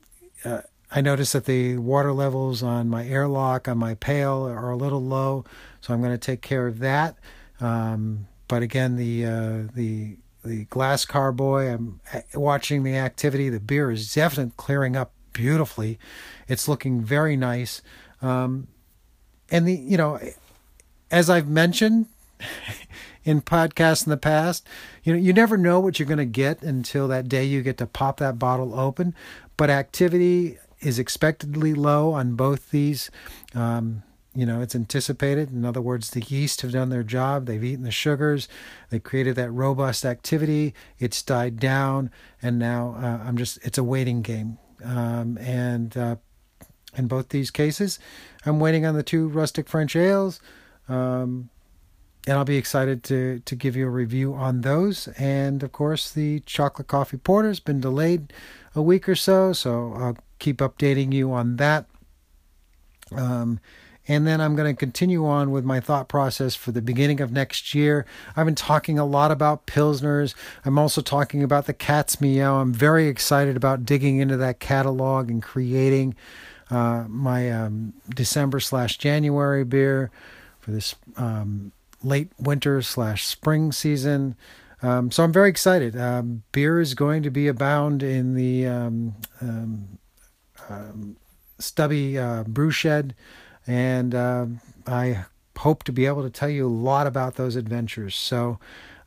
uh, 0.46 0.62
I 0.90 1.02
noticed 1.02 1.34
that 1.34 1.46
the 1.46 1.78
water 1.78 2.14
levels 2.14 2.64
on 2.64 2.90
my 2.90 3.06
airlock 3.06 3.68
on 3.68 3.78
my 3.78 3.96
pail 3.96 4.48
are 4.48 4.72
a 4.72 4.78
little 4.78 5.04
low, 5.04 5.44
so 5.82 5.94
I'm 5.94 6.02
going 6.02 6.14
to 6.14 6.18
take 6.18 6.42
care 6.42 6.68
of 6.68 6.80
that. 6.80 7.18
Um, 7.60 8.28
but 8.48 8.62
again, 8.62 8.96
the 8.96 9.26
uh, 9.26 9.64
the 9.74 10.18
the 10.46 10.64
glass 10.66 11.06
carboy, 11.06 11.74
I'm 11.74 12.00
uh, 12.14 12.22
watching 12.36 12.84
the 12.84 12.96
activity. 12.96 13.50
The 13.50 13.60
beer 13.60 13.92
is 13.92 14.14
definitely 14.14 14.54
clearing 14.56 14.96
up 14.96 15.12
beautifully. 15.34 16.00
It's 16.48 16.68
looking 16.68 17.04
very 17.04 17.36
nice. 17.36 17.82
Um, 18.22 18.68
and 19.52 19.68
the 19.68 19.76
you 19.76 19.98
know, 19.98 20.20
as 21.12 21.30
I've 21.30 21.50
mentioned 21.50 22.06
in 23.26 23.42
podcasts 23.42 24.06
in 24.06 24.10
the 24.10 24.18
past, 24.18 24.66
you 25.04 25.12
know, 25.12 25.20
you 25.20 25.34
never 25.34 25.58
know 25.58 25.82
what 25.82 26.00
you're 26.00 26.08
going 26.08 26.18
to 26.18 26.26
get 26.26 26.62
until 26.62 27.10
that 27.10 27.28
day 27.28 27.44
you 27.44 27.62
get 27.62 27.78
to 27.80 27.86
pop 27.88 28.18
that 28.18 28.40
bottle 28.40 28.80
open. 28.80 29.14
But 29.58 29.70
activity 29.70 30.60
is 30.82 31.00
expectedly 31.00 31.74
low 31.74 32.14
on 32.14 32.36
both 32.36 32.72
these. 32.72 33.10
Um, 33.54 34.04
you 34.36 34.46
know, 34.46 34.62
it's 34.62 34.76
anticipated. 34.76 35.52
In 35.52 35.66
other 35.66 35.82
words, 35.82 36.12
the 36.12 36.22
yeast 36.22 36.62
have 36.62 36.72
done 36.72 36.90
their 36.90 37.04
job. 37.04 37.48
They've 37.48 37.64
eaten 37.64 37.84
the 37.84 37.92
sugars. 37.92 38.48
They 38.90 39.00
created 39.00 39.36
that 39.36 39.50
robust 39.50 40.06
activity. 40.06 40.76
It's 41.00 41.24
died 41.24 41.60
down, 41.60 42.12
and 42.42 42.60
now 42.60 42.96
uh, 43.00 43.28
I'm 43.28 43.38
just. 43.38 43.58
It's 43.66 43.80
a 43.80 43.84
waiting 43.84 44.22
game. 44.22 44.60
Um, 44.84 45.40
and 45.40 45.98
uh, 45.98 46.18
in 46.98 47.08
both 47.08 47.30
these 47.30 47.52
cases. 47.52 48.00
I'm 48.46 48.60
waiting 48.60 48.86
on 48.86 48.96
the 48.96 49.04
two 49.04 49.28
rustic 49.28 49.68
French 49.68 49.96
ales, 49.96 50.42
um, 50.90 51.50
and 52.26 52.38
I'll 52.38 52.46
be 52.46 52.58
excited 52.58 53.04
to 53.06 53.40
to 53.46 53.56
give 53.56 53.76
you 53.76 53.88
a 53.88 53.92
review 53.92 54.34
on 54.34 54.62
those. 54.62 55.08
And 55.18 55.64
of 55.64 55.72
course, 55.72 56.12
the 56.12 56.42
chocolate 56.42 56.88
coffee 56.88 57.18
porter 57.18 57.48
has 57.48 57.60
been 57.60 57.80
delayed 57.80 58.34
a 58.76 58.82
week 58.82 59.08
or 59.08 59.16
so, 59.16 59.54
so 59.54 59.94
I'll 59.96 60.18
keep 60.40 60.58
updating 60.58 61.14
you 61.14 61.32
on 61.32 61.58
that. 61.58 61.86
Um, 63.16 63.60
and 64.08 64.26
then 64.26 64.40
I'm 64.40 64.56
going 64.56 64.74
to 64.74 64.80
continue 64.80 65.26
on 65.26 65.52
with 65.52 65.66
my 65.66 65.80
thought 65.80 66.08
process 66.08 66.56
for 66.56 66.72
the 66.72 66.82
beginning 66.82 67.20
of 67.20 67.32
next 67.32 67.76
year. 67.76 68.06
I've 68.36 68.46
been 68.46 68.56
talking 68.56 68.98
a 68.98 69.06
lot 69.06 69.32
about 69.32 69.68
Pilsners. 69.68 70.34
I'm 70.64 70.80
also 70.80 71.02
talking 71.02 71.44
about 71.44 71.66
the 71.66 71.74
Cat's 71.74 72.22
Meow. 72.22 72.62
I'm 72.62 72.74
very 72.74 73.08
excited 73.08 73.58
about 73.58 73.86
digging 73.86 74.20
into 74.20 74.38
that 74.38 74.60
catalog 74.60 75.30
and 75.30 75.44
creating 75.44 76.16
uh, 76.70 77.06
my 77.08 77.52
um, 77.52 77.94
December 78.10 78.60
slash 78.60 78.98
January 78.98 79.66
beer 79.66 80.10
for 80.60 80.72
this 80.72 80.96
um, 81.18 81.74
late 82.02 82.30
winter 82.40 82.82
slash 82.82 83.26
spring 83.26 83.72
season. 83.72 84.36
Um, 84.82 85.12
so 85.12 85.24
I'm 85.24 85.34
very 85.34 85.50
excited. 85.50 86.00
Um, 86.00 86.44
beer 86.52 86.80
is 86.80 86.94
going 86.94 87.24
to 87.24 87.30
be 87.30 87.48
abound 87.48 88.04
in 88.04 88.36
the 88.36 88.68
um, 90.70 91.18
stubby 91.60 92.18
uh, 92.18 92.44
brew 92.44 92.72
shed, 92.72 93.16
and 93.66 94.14
uh, 94.14 94.46
I 94.86 95.26
hope 95.58 95.84
to 95.84 95.92
be 95.92 96.06
able 96.06 96.24
to 96.24 96.30
tell 96.30 96.50
you 96.50 96.68
a 96.68 96.70
lot 96.70 97.08
about 97.08 97.36
those 97.36 97.56
adventures. 97.56 98.16
So 98.16 98.60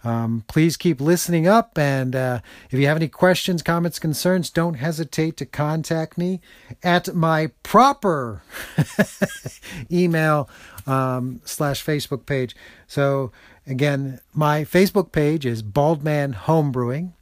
um, 0.02 0.44
please 0.48 0.76
keep 0.76 1.00
listening 1.00 1.46
up. 1.46 1.78
And 1.78 2.16
uh, 2.16 2.40
if 2.70 2.78
you 2.78 2.86
have 2.86 2.96
any 2.96 3.08
questions, 3.08 3.62
comments, 3.62 3.98
concerns, 3.98 4.50
don't 4.50 4.74
hesitate 4.74 5.36
to 5.38 5.46
contact 5.46 6.16
me 6.16 6.40
at 6.82 7.14
my 7.14 7.50
proper 7.62 8.42
email 9.90 10.48
um, 10.86 11.40
slash 11.44 11.84
Facebook 11.84 12.26
page. 12.26 12.56
So, 12.86 13.30
again, 13.66 14.20
my 14.34 14.64
Facebook 14.64 15.12
page 15.12 15.44
is 15.44 15.62
Baldman 15.62 16.32
Homebrewing, 16.34 17.12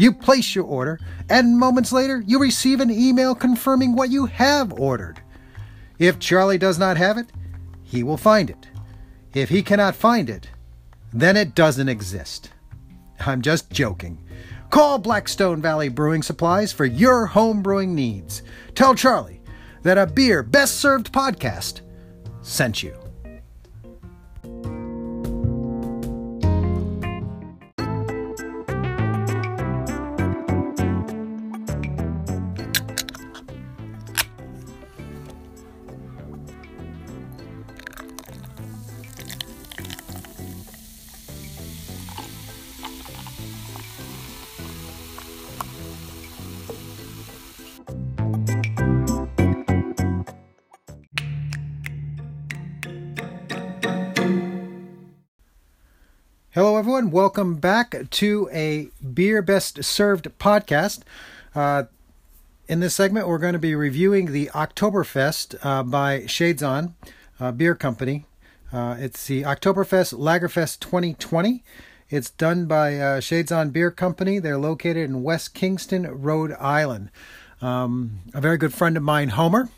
You 0.00 0.14
place 0.14 0.54
your 0.54 0.64
order, 0.64 0.98
and 1.28 1.58
moments 1.58 1.92
later, 1.92 2.24
you 2.26 2.38
receive 2.38 2.80
an 2.80 2.90
email 2.90 3.34
confirming 3.34 3.94
what 3.94 4.08
you 4.08 4.24
have 4.24 4.72
ordered. 4.72 5.20
If 5.98 6.18
Charlie 6.18 6.56
does 6.56 6.78
not 6.78 6.96
have 6.96 7.18
it, 7.18 7.26
he 7.82 8.02
will 8.02 8.16
find 8.16 8.48
it. 8.48 8.66
If 9.34 9.50
he 9.50 9.62
cannot 9.62 9.94
find 9.94 10.30
it, 10.30 10.48
then 11.12 11.36
it 11.36 11.54
doesn't 11.54 11.90
exist. 11.90 12.48
I'm 13.26 13.42
just 13.42 13.68
joking. 13.68 14.24
Call 14.70 14.98
Blackstone 14.98 15.60
Valley 15.60 15.90
Brewing 15.90 16.22
Supplies 16.22 16.72
for 16.72 16.86
your 16.86 17.26
home 17.26 17.62
brewing 17.62 17.94
needs. 17.94 18.42
Tell 18.74 18.94
Charlie 18.94 19.42
that 19.82 19.98
a 19.98 20.06
beer 20.06 20.42
best 20.42 20.76
served 20.76 21.12
podcast 21.12 21.82
sent 22.40 22.82
you. 22.82 22.96
Welcome 57.10 57.56
back 57.56 57.96
to 58.08 58.48
a 58.52 58.88
Beer 59.02 59.42
Best 59.42 59.82
Served 59.82 60.28
podcast. 60.38 61.00
Uh, 61.56 61.84
in 62.68 62.78
this 62.78 62.94
segment, 62.94 63.26
we're 63.26 63.38
going 63.38 63.54
to 63.54 63.58
be 63.58 63.74
reviewing 63.74 64.26
the 64.26 64.46
Oktoberfest 64.54 65.56
uh, 65.64 65.82
by 65.82 66.20
Shaidzon 66.20 66.92
uh, 67.40 67.50
Beer 67.50 67.74
Company. 67.74 68.26
Uh, 68.72 68.96
it's 69.00 69.26
the 69.26 69.42
Oktoberfest 69.42 70.14
Lagerfest 70.14 70.78
2020. 70.78 71.64
It's 72.10 72.30
done 72.30 72.66
by 72.66 72.94
uh, 72.94 73.20
Shaidzon 73.20 73.72
Beer 73.72 73.90
Company. 73.90 74.38
They're 74.38 74.56
located 74.56 75.10
in 75.10 75.24
West 75.24 75.52
Kingston, 75.52 76.06
Rhode 76.06 76.52
Island. 76.60 77.10
Um, 77.60 78.20
a 78.34 78.40
very 78.40 78.56
good 78.56 78.72
friend 78.72 78.96
of 78.96 79.02
mine, 79.02 79.30
Homer. 79.30 79.68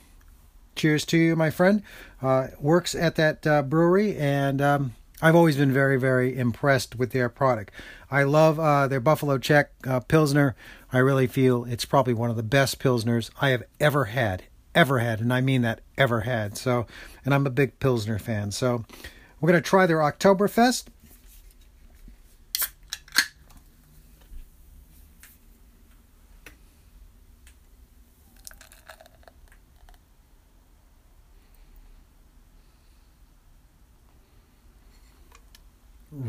Cheers 0.76 1.06
to 1.06 1.16
you, 1.16 1.34
my 1.34 1.48
friend. 1.48 1.82
Uh, 2.20 2.48
works 2.60 2.94
at 2.94 3.14
that 3.14 3.40
brewery 3.70 4.18
and. 4.18 4.60
Um, 4.60 4.94
I've 5.24 5.36
always 5.36 5.56
been 5.56 5.72
very, 5.72 6.00
very 6.00 6.36
impressed 6.36 6.96
with 6.96 7.12
their 7.12 7.28
product. 7.28 7.72
I 8.10 8.24
love 8.24 8.58
uh, 8.58 8.88
their 8.88 8.98
Buffalo 8.98 9.38
Check 9.38 9.70
uh, 9.86 10.00
Pilsner. 10.00 10.56
I 10.92 10.98
really 10.98 11.28
feel 11.28 11.64
it's 11.64 11.84
probably 11.84 12.12
one 12.12 12.28
of 12.28 12.34
the 12.34 12.42
best 12.42 12.80
Pilsners 12.80 13.30
I 13.40 13.50
have 13.50 13.62
ever 13.78 14.06
had, 14.06 14.42
ever 14.74 14.98
had, 14.98 15.20
and 15.20 15.32
I 15.32 15.40
mean 15.40 15.62
that 15.62 15.80
ever 15.96 16.22
had. 16.22 16.58
So, 16.58 16.88
and 17.24 17.32
I'm 17.32 17.46
a 17.46 17.50
big 17.50 17.78
Pilsner 17.78 18.18
fan. 18.18 18.50
So, 18.50 18.84
we're 19.40 19.50
going 19.50 19.62
to 19.62 19.68
try 19.68 19.86
their 19.86 19.98
Oktoberfest. 19.98 20.86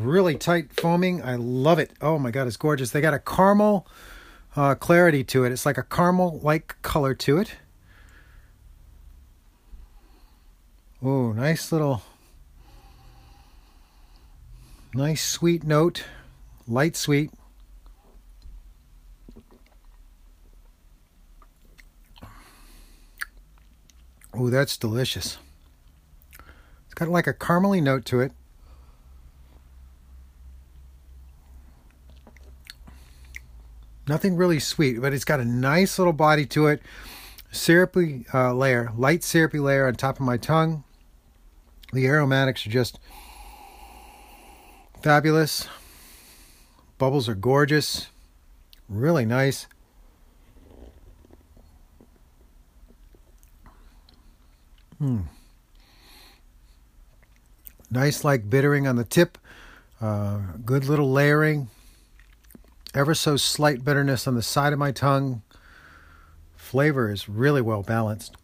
Really 0.03 0.35
tight 0.35 0.73
foaming. 0.73 1.21
I 1.23 1.35
love 1.35 1.79
it. 1.79 1.91
Oh 2.01 2.19
my 2.19 2.31
god, 2.31 2.47
it's 2.47 2.57
gorgeous. 2.57 2.91
They 2.91 3.01
got 3.01 3.13
a 3.13 3.19
caramel 3.19 3.87
uh, 4.55 4.75
clarity 4.75 5.23
to 5.25 5.43
it. 5.45 5.51
It's 5.51 5.65
like 5.65 5.77
a 5.77 5.83
caramel 5.83 6.39
like 6.43 6.81
color 6.81 7.13
to 7.15 7.37
it. 7.37 7.55
Oh, 11.01 11.33
nice 11.33 11.71
little, 11.71 12.01
nice 14.93 15.21
sweet 15.21 15.65
note, 15.65 16.05
light 16.65 16.95
sweet. 16.95 17.31
Oh, 24.33 24.49
that's 24.49 24.77
delicious. 24.77 25.37
It's 26.85 26.93
got 26.95 27.09
like 27.09 27.27
a 27.27 27.33
caramely 27.33 27.83
note 27.83 28.05
to 28.05 28.21
it. 28.21 28.31
Nothing 34.07 34.35
really 34.35 34.59
sweet, 34.59 35.01
but 35.01 35.13
it's 35.13 35.23
got 35.23 35.39
a 35.39 35.45
nice 35.45 35.97
little 35.97 36.13
body 36.13 36.45
to 36.47 36.67
it. 36.67 36.81
Syrupy 37.51 38.25
uh, 38.33 38.53
layer, 38.53 38.91
light 38.97 39.23
syrupy 39.23 39.59
layer 39.59 39.87
on 39.87 39.95
top 39.95 40.19
of 40.19 40.25
my 40.25 40.37
tongue. 40.37 40.83
The 41.93 42.07
aromatics 42.07 42.65
are 42.65 42.71
just 42.71 42.99
fabulous. 45.01 45.69
Bubbles 46.97 47.29
are 47.29 47.35
gorgeous. 47.35 48.07
Really 48.89 49.25
nice. 49.25 49.67
Hmm. 54.97 55.21
Nice, 57.91 58.23
like 58.23 58.49
bittering 58.49 58.87
on 58.87 58.95
the 58.95 59.03
tip. 59.03 59.37
Uh, 60.01 60.39
good 60.65 60.85
little 60.85 61.11
layering 61.11 61.69
ever 62.93 63.13
so 63.15 63.37
slight 63.37 63.83
bitterness 63.83 64.27
on 64.27 64.35
the 64.35 64.41
side 64.41 64.73
of 64.73 64.79
my 64.79 64.91
tongue. 64.91 65.41
Flavor 66.55 67.11
is 67.11 67.29
really 67.29 67.61
well 67.61 67.83
balanced. 67.83 68.35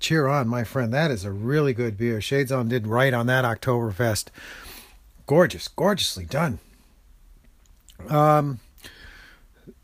Cheer 0.00 0.26
on, 0.26 0.48
my 0.48 0.64
friend. 0.64 0.92
That 0.92 1.10
is 1.10 1.24
a 1.24 1.32
really 1.32 1.74
good 1.74 1.98
beer. 1.98 2.18
Shaidzon 2.18 2.68
did 2.68 2.86
right 2.86 3.12
on 3.12 3.26
that 3.26 3.44
Oktoberfest. 3.44 4.28
Gorgeous, 5.26 5.68
gorgeously 5.68 6.24
done. 6.24 6.60
Um, 8.08 8.60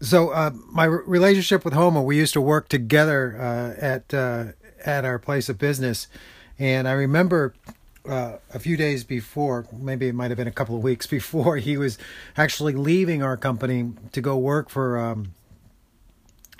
so 0.00 0.30
uh, 0.30 0.50
my 0.70 0.84
relationship 0.84 1.64
with 1.64 1.74
Homer, 1.74 2.00
we 2.00 2.16
used 2.16 2.32
to 2.34 2.40
work 2.40 2.68
together 2.68 3.36
uh, 3.38 3.80
at 3.80 4.14
uh, 4.14 4.44
at 4.84 5.04
our 5.04 5.18
place 5.18 5.48
of 5.48 5.58
business, 5.58 6.08
and 6.58 6.86
I 6.86 6.92
remember 6.92 7.54
uh, 8.08 8.36
a 8.52 8.58
few 8.58 8.76
days 8.76 9.04
before, 9.04 9.66
maybe 9.72 10.08
it 10.08 10.14
might 10.14 10.30
have 10.30 10.36
been 10.36 10.48
a 10.48 10.52
couple 10.52 10.76
of 10.76 10.82
weeks 10.82 11.06
before, 11.18 11.56
he 11.56 11.76
was 11.76 11.98
actually 12.36 12.74
leaving 12.74 13.22
our 13.22 13.36
company 13.36 13.92
to 14.12 14.20
go 14.20 14.36
work 14.36 14.68
for 14.68 14.98
um, 14.98 15.32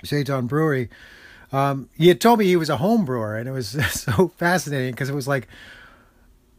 Shaidzon 0.03 0.47
Brewery. 0.47 0.89
Um, 1.51 1.89
he 1.95 2.07
had 2.07 2.19
told 2.19 2.39
me 2.39 2.45
he 2.45 2.55
was 2.55 2.69
a 2.69 2.77
home 2.77 3.05
brewer, 3.05 3.37
and 3.37 3.47
it 3.47 3.51
was 3.51 3.69
so 3.91 4.29
fascinating 4.37 4.91
because 4.91 5.09
it 5.09 5.15
was 5.15 5.27
like, 5.27 5.47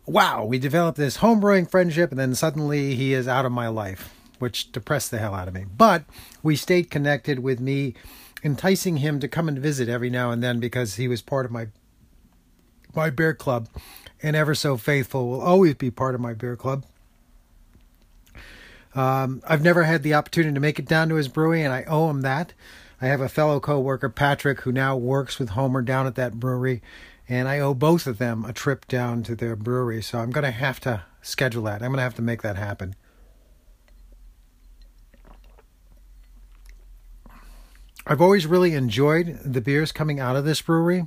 wow, 0.06 0.44
we 0.44 0.58
developed 0.58 0.98
this 0.98 1.16
home 1.16 1.40
brewing 1.40 1.66
friendship, 1.66 2.10
and 2.10 2.18
then 2.18 2.34
suddenly 2.34 2.94
he 2.94 3.12
is 3.12 3.26
out 3.26 3.44
of 3.44 3.52
my 3.52 3.68
life, 3.68 4.14
which 4.38 4.70
depressed 4.72 5.10
the 5.10 5.18
hell 5.18 5.34
out 5.34 5.48
of 5.48 5.54
me. 5.54 5.64
But 5.76 6.04
we 6.42 6.54
stayed 6.56 6.90
connected 6.90 7.40
with 7.40 7.60
me, 7.60 7.94
enticing 8.44 8.98
him 8.98 9.18
to 9.20 9.28
come 9.28 9.48
and 9.48 9.58
visit 9.58 9.88
every 9.88 10.10
now 10.10 10.30
and 10.30 10.42
then 10.42 10.60
because 10.60 10.94
he 10.94 11.08
was 11.08 11.20
part 11.22 11.44
of 11.44 11.50
my 11.50 11.66
my 12.96 13.10
beer 13.10 13.34
club 13.34 13.68
and 14.22 14.34
ever 14.34 14.54
so 14.54 14.76
faithful 14.76 15.28
will 15.28 15.40
always 15.40 15.74
be 15.74 15.90
part 15.90 16.14
of 16.14 16.20
my 16.20 16.34
beer 16.34 16.56
club. 16.56 16.84
Um, 18.94 19.42
I've 19.46 19.62
never 19.62 19.84
had 19.84 20.02
the 20.02 20.14
opportunity 20.14 20.54
to 20.54 20.60
make 20.60 20.78
it 20.78 20.86
down 20.86 21.10
to 21.10 21.16
his 21.16 21.28
brewery, 21.28 21.62
and 21.62 21.72
I 21.72 21.84
owe 21.84 22.08
him 22.08 22.22
that. 22.22 22.54
I 23.00 23.06
have 23.06 23.20
a 23.20 23.28
fellow 23.28 23.60
coworker, 23.60 24.08
Patrick, 24.08 24.62
who 24.62 24.72
now 24.72 24.96
works 24.96 25.38
with 25.38 25.50
Homer 25.50 25.82
down 25.82 26.06
at 26.06 26.14
that 26.14 26.40
brewery, 26.40 26.80
and 27.28 27.46
I 27.46 27.58
owe 27.58 27.74
both 27.74 28.06
of 28.06 28.16
them 28.16 28.44
a 28.46 28.54
trip 28.54 28.88
down 28.88 29.22
to 29.24 29.34
their 29.34 29.54
brewery. 29.54 30.02
So 30.02 30.18
I'm 30.18 30.30
going 30.30 30.44
to 30.44 30.50
have 30.50 30.80
to 30.80 31.02
schedule 31.20 31.64
that. 31.64 31.82
I'm 31.82 31.90
going 31.90 31.98
to 31.98 32.02
have 32.02 32.14
to 32.14 32.22
make 32.22 32.40
that 32.40 32.56
happen. 32.56 32.94
I've 38.06 38.22
always 38.22 38.46
really 38.46 38.72
enjoyed 38.74 39.40
the 39.44 39.60
beers 39.60 39.92
coming 39.92 40.20
out 40.20 40.36
of 40.36 40.44
this 40.44 40.62
brewery. 40.62 41.06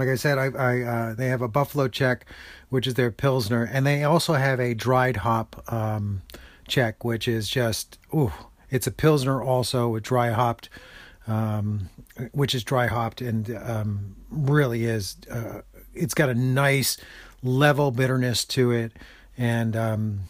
Like 0.00 0.08
I 0.08 0.14
said, 0.14 0.38
I, 0.38 0.46
I 0.46 0.80
uh, 0.80 1.14
they 1.14 1.26
have 1.26 1.42
a 1.42 1.48
Buffalo 1.48 1.86
Check, 1.86 2.24
which 2.70 2.86
is 2.86 2.94
their 2.94 3.10
pilsner, 3.10 3.64
and 3.70 3.86
they 3.86 4.02
also 4.02 4.32
have 4.32 4.58
a 4.58 4.72
dried 4.72 5.18
hop 5.18 5.62
um, 5.70 6.22
check, 6.66 7.04
which 7.04 7.28
is 7.28 7.50
just 7.50 7.98
ooh, 8.14 8.32
it's 8.70 8.86
a 8.86 8.90
pilsner 8.90 9.42
also 9.42 9.90
with 9.90 10.02
dry 10.02 10.30
hopped, 10.30 10.70
um, 11.26 11.90
which 12.32 12.54
is 12.54 12.64
dry 12.64 12.86
hopped 12.86 13.20
and 13.20 13.54
um, 13.62 14.16
really 14.30 14.86
is. 14.86 15.18
Uh, 15.30 15.60
it's 15.92 16.14
got 16.14 16.30
a 16.30 16.34
nice 16.34 16.96
level 17.42 17.90
bitterness 17.90 18.46
to 18.46 18.70
it, 18.70 18.92
and 19.36 19.76
um, 19.76 20.20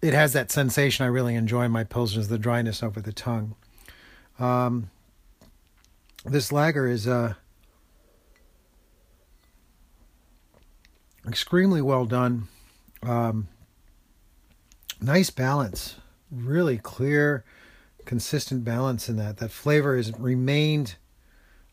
it 0.00 0.14
has 0.14 0.32
that 0.32 0.50
sensation 0.50 1.04
I 1.04 1.08
really 1.08 1.34
enjoy 1.34 1.64
in 1.64 1.70
my 1.70 1.84
pilsners, 1.84 2.30
the 2.30 2.38
dryness 2.38 2.82
over 2.82 3.02
the 3.02 3.12
tongue. 3.12 3.56
Um, 4.38 4.88
this 6.24 6.50
lager 6.50 6.86
is 6.86 7.06
uh, 7.06 7.34
extremely 11.28 11.82
well 11.82 12.04
done. 12.04 12.48
Um, 13.02 13.48
nice 15.00 15.30
balance, 15.30 15.96
really 16.30 16.78
clear, 16.78 17.44
consistent 18.04 18.64
balance 18.64 19.08
in 19.08 19.16
that. 19.16 19.36
That 19.38 19.50
flavor 19.50 19.96
has 19.96 20.18
remained 20.18 20.96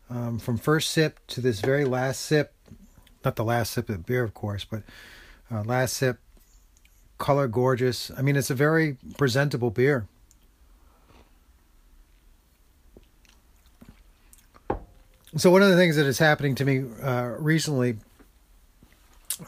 um, 0.08 0.38
from 0.38 0.58
first 0.58 0.90
sip 0.90 1.18
to 1.28 1.40
this 1.40 1.60
very 1.60 1.84
last 1.84 2.20
sip. 2.20 2.52
Not 3.24 3.36
the 3.36 3.44
last 3.44 3.72
sip 3.72 3.88
of 3.88 4.06
beer, 4.06 4.22
of 4.22 4.34
course, 4.34 4.64
but 4.64 4.82
uh, 5.50 5.62
last 5.62 5.94
sip. 5.94 6.18
Color 7.18 7.48
gorgeous. 7.48 8.10
I 8.16 8.20
mean, 8.20 8.36
it's 8.36 8.50
a 8.50 8.54
very 8.54 8.98
presentable 9.16 9.70
beer. 9.70 10.06
So 15.36 15.50
one 15.50 15.62
of 15.62 15.70
the 15.70 15.76
things 15.76 15.96
that 15.96 16.06
is 16.06 16.18
happening 16.18 16.54
to 16.56 16.64
me 16.64 16.84
uh, 17.02 17.34
recently 17.38 17.96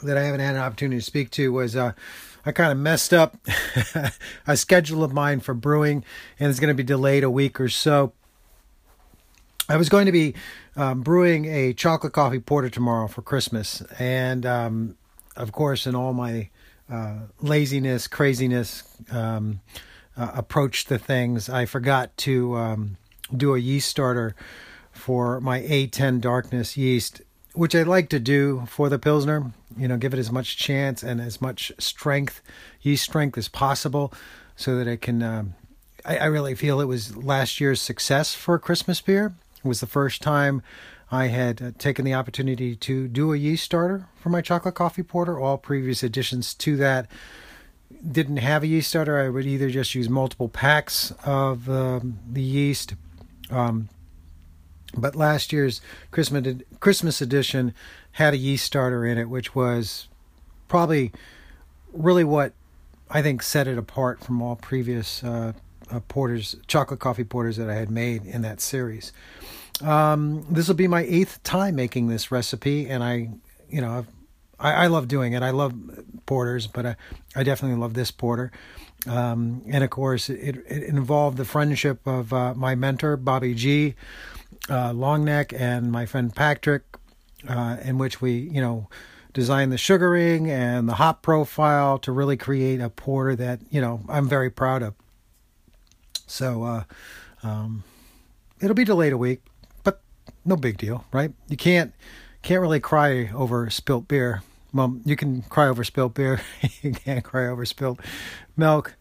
that 0.03 0.16
I 0.16 0.24
haven't 0.24 0.40
had 0.40 0.55
an 0.55 0.61
opportunity 0.61 0.98
to 0.98 1.05
speak 1.05 1.31
to 1.33 1.53
was 1.53 1.77
uh, 1.77 1.92
I 2.44 2.53
kind 2.53 2.72
of 2.72 2.79
messed 2.79 3.12
up 3.12 3.37
a 4.46 4.57
schedule 4.57 5.05
of 5.05 5.12
mine 5.12 5.40
for 5.40 5.55
brewing, 5.55 6.05
and 6.38 6.51
it's 6.51 6.61
going 6.61 6.68
to 6.68 6.74
be 6.74 6.83
delayed 6.83 7.24
a 7.24 7.31
week 7.31 7.61
or 7.61 7.68
so. 7.68 8.12
I 9.68 9.77
was 9.77 9.88
going 9.88 10.07
to 10.07 10.12
be 10.12 10.35
um, 10.77 11.03
brewing 11.03 11.44
a 11.46 11.74
chocolate 11.74 12.12
coffee 12.12 12.38
porter 12.38 12.70
tomorrow 12.70 13.07
for 13.07 13.22
Christmas, 13.22 13.83
and 13.98 14.46
um, 14.46 14.96
of 15.37 15.53
course, 15.53 15.87
in 15.87 15.94
all 15.94 16.14
my 16.14 16.48
uh, 16.90 17.18
laziness, 17.40 18.07
craziness 18.07 18.83
um, 19.11 19.61
uh, 20.16 20.33
approach 20.35 20.87
to 20.87 20.98
things, 20.98 21.48
I 21.48 21.66
forgot 21.66 22.16
to 22.18 22.57
um, 22.57 22.96
do 23.37 23.55
a 23.55 23.59
yeast 23.59 23.88
starter 23.88 24.35
for 24.90 25.40
my 25.40 25.61
A10 25.61 26.20
darkness 26.20 26.77
yeast, 26.77 27.22
which 27.58 27.74
I 27.74 27.82
like 27.82 28.08
to 28.10 28.20
do 28.20 28.64
for 28.68 28.88
the 28.88 29.00
Pilsner. 29.00 29.52
You 29.76 29.88
know, 29.88 29.96
give 29.96 30.14
it 30.14 30.18
as 30.18 30.30
much 30.30 30.56
chance 30.56 31.02
and 31.02 31.20
as 31.20 31.40
much 31.40 31.72
strength, 31.78 32.40
yeast 32.80 33.04
strength 33.04 33.36
as 33.36 33.48
possible, 33.48 34.12
so 34.54 34.76
that 34.76 34.86
it 34.86 35.02
can. 35.02 35.22
Um, 35.22 35.54
I, 36.04 36.18
I 36.18 36.24
really 36.26 36.54
feel 36.54 36.80
it 36.80 36.84
was 36.84 37.16
last 37.16 37.60
year's 37.60 37.82
success 37.82 38.34
for 38.34 38.58
Christmas 38.60 39.00
beer. 39.00 39.34
It 39.64 39.68
was 39.68 39.80
the 39.80 39.86
first 39.86 40.22
time 40.22 40.62
I 41.10 41.26
had 41.26 41.60
uh, 41.60 41.70
taken 41.78 42.04
the 42.04 42.14
opportunity 42.14 42.76
to 42.76 43.08
do 43.08 43.32
a 43.32 43.36
yeast 43.36 43.64
starter 43.64 44.06
for 44.20 44.28
my 44.28 44.40
chocolate 44.40 44.76
coffee 44.76 45.02
porter. 45.02 45.40
All 45.40 45.58
previous 45.58 46.04
additions 46.04 46.54
to 46.54 46.76
that 46.76 47.10
didn't 48.08 48.36
have 48.36 48.62
a 48.62 48.68
yeast 48.68 48.90
starter. 48.90 49.18
I 49.18 49.28
would 49.30 49.46
either 49.46 49.68
just 49.68 49.96
use 49.96 50.08
multiple 50.08 50.48
packs 50.48 51.12
of 51.24 51.68
um, 51.68 52.20
the 52.30 52.42
yeast. 52.42 52.94
Um, 53.50 53.88
but 54.96 55.14
last 55.14 55.53
year's 55.53 55.81
Christmas 56.11 56.62
Christmas 56.81 57.20
edition 57.20 57.74
had 58.12 58.35
a 58.35 58.37
yeast 58.37 58.64
starter 58.64 59.05
in 59.05 59.18
it, 59.18 59.29
which 59.29 59.55
was 59.55 60.09
probably 60.68 61.12
really 61.92 62.24
what 62.24 62.53
I 63.11 63.22
think 63.22 63.42
set 63.42 63.66
it 63.66 63.79
apart 63.79 64.22
from 64.22 64.42
all 64.42 64.57
previous 64.57 65.24
uh, 65.24 65.53
uh, 65.90 66.01
porters, 66.09 66.57
chocolate 66.66 67.01
coffee 67.01 67.24
porters 67.24 67.57
that 67.57 67.70
I 67.70 67.74
had 67.74 67.90
made 67.90 68.27
in 68.27 68.42
that 68.42 68.61
series. 68.61 69.12
Um, 69.83 70.46
this 70.51 70.68
will 70.68 70.74
be 70.74 70.88
my 70.88 71.03
eighth 71.03 71.42
time 71.42 71.77
making 71.77 72.09
this 72.09 72.31
recipe, 72.31 72.88
and 72.88 73.03
I, 73.03 73.31
you 73.70 73.81
know, 73.81 74.05
I, 74.59 74.72
I 74.72 74.87
love 74.88 75.09
doing 75.09 75.35
it. 75.35 75.42
I 75.42 75.51
love 75.51 75.74
porters, 76.27 76.66
but 76.66 76.85
I, 76.85 76.96
I 77.37 77.44
definitely 77.44 77.79
love 77.79 77.94
this 77.94 78.11
porter. 78.11 78.51
Um, 79.07 79.62
and 79.68 79.85
of 79.85 79.90
course, 79.90 80.29
it, 80.29 80.57
it 80.68 80.83
involved 80.83 81.37
the 81.37 81.44
friendship 81.44 82.05
of 82.07 82.33
uh, 82.33 82.55
my 82.55 82.74
mentor, 82.74 83.16
Bobby 83.16 83.55
G 83.55 83.94
uh, 84.68 84.92
Longneck 84.92 85.59
and 85.59 85.90
my 85.90 86.07
friend 86.07 86.35
Patrick, 86.35 86.83
uh, 87.48 87.76
in 87.83 87.98
which 87.98 88.20
we, 88.20 88.33
you 88.33 88.61
know, 88.61 88.88
designed 89.33 89.72
the 89.72 89.78
sugaring 89.78 90.50
and 90.50 90.88
the 90.88 90.94
hop 90.94 91.22
profile 91.22 91.98
to 92.00 92.12
really 92.12 92.37
create 92.37 92.81
a 92.81 92.90
porter 92.90 93.37
that, 93.37 93.61
you 93.70 93.81
know, 93.81 94.00
I'm 94.09 94.28
very 94.28 94.50
proud 94.50 94.83
of. 94.83 94.94
So, 96.26 96.64
uh, 96.64 96.85
um, 97.42 97.85
it'll 98.61 98.74
be 98.74 98.85
delayed 98.85 99.12
a 99.12 99.18
week, 99.18 99.42
but 99.85 100.00
no 100.44 100.57
big 100.57 100.78
deal, 100.78 101.04
right? 101.12 101.33
You 101.48 101.57
can't 101.57 101.92
can't 102.42 102.61
really 102.61 102.81
cry 102.81 103.31
over 103.35 103.68
spilt 103.70 104.09
beer. 104.09 104.42
Well, 104.72 104.98
you 105.04 105.16
can 105.16 105.42
cry 105.42 105.68
over 105.68 105.83
spilt 105.85 106.14
beer. 106.14 106.40
you 106.83 106.92
can't 106.92 107.24
cry 107.24 107.46
over 107.46 107.64
spilt 107.64 108.00
milk. 108.57 108.94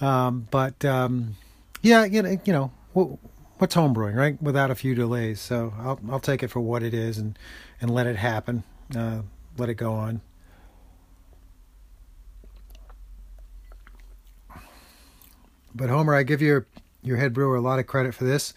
Um, 0.00 0.48
but 0.50 0.84
um, 0.84 1.36
yeah, 1.82 2.04
you 2.04 2.22
know, 2.22 2.38
you 2.44 2.52
know, 2.52 3.18
what's 3.58 3.74
homebrewing, 3.74 4.14
right? 4.14 4.40
Without 4.42 4.70
a 4.70 4.74
few 4.74 4.94
delays. 4.94 5.40
So 5.40 5.72
I'll 5.78 6.00
I'll 6.10 6.20
take 6.20 6.42
it 6.42 6.48
for 6.48 6.60
what 6.60 6.82
it 6.82 6.94
is 6.94 7.18
and 7.18 7.38
and 7.80 7.92
let 7.92 8.06
it 8.06 8.16
happen. 8.16 8.64
Uh, 8.96 9.22
let 9.56 9.68
it 9.68 9.74
go 9.74 9.92
on. 9.92 10.20
But 15.74 15.90
Homer, 15.90 16.14
I 16.14 16.22
give 16.22 16.40
your 16.40 16.66
your 17.02 17.16
head 17.16 17.32
brewer 17.32 17.56
a 17.56 17.60
lot 17.60 17.78
of 17.78 17.86
credit 17.86 18.14
for 18.14 18.24
this. 18.24 18.54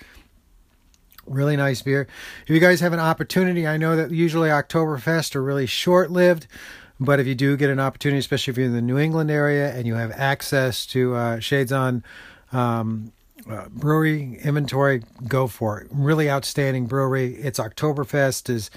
Really 1.26 1.58
nice 1.58 1.82
beer. 1.82 2.08
If 2.44 2.50
you 2.50 2.60
guys 2.60 2.80
have 2.80 2.94
an 2.94 3.00
opportunity, 3.00 3.68
I 3.68 3.76
know 3.76 3.96
that 3.98 4.12
usually 4.12 4.50
Oktoberfest 4.50 5.36
are 5.36 5.44
really 5.44 5.66
short 5.66 6.10
lived, 6.10 6.48
but 7.00 7.20
if 7.20 7.28
you 7.28 7.36
do 7.36 7.58
get 7.58 7.70
an 7.70 7.82
opportunity, 7.82 8.20
especially 8.20 8.52
if 8.52 8.58
you're 8.58 8.68
in 8.68 8.74
the 8.74 8.82
New 8.82 8.98
England 8.98 9.30
area 9.30 9.74
and 9.74 9.86
you 9.86 9.96
have 9.96 10.12
access 10.12 10.86
to 10.88 11.16
uh, 11.16 11.38
Shaidzon 11.38 12.04
um, 12.54 13.12
uh, 13.50 13.68
brewery 13.70 14.40
inventory, 14.44 15.04
go 15.28 15.48
for 15.48 15.80
it. 15.82 15.88
Really 15.92 16.30
outstanding 16.30 16.88
brewery. 16.88 17.36
It's 17.36 17.60
Oktoberfest 17.60 18.50
is 18.50 18.70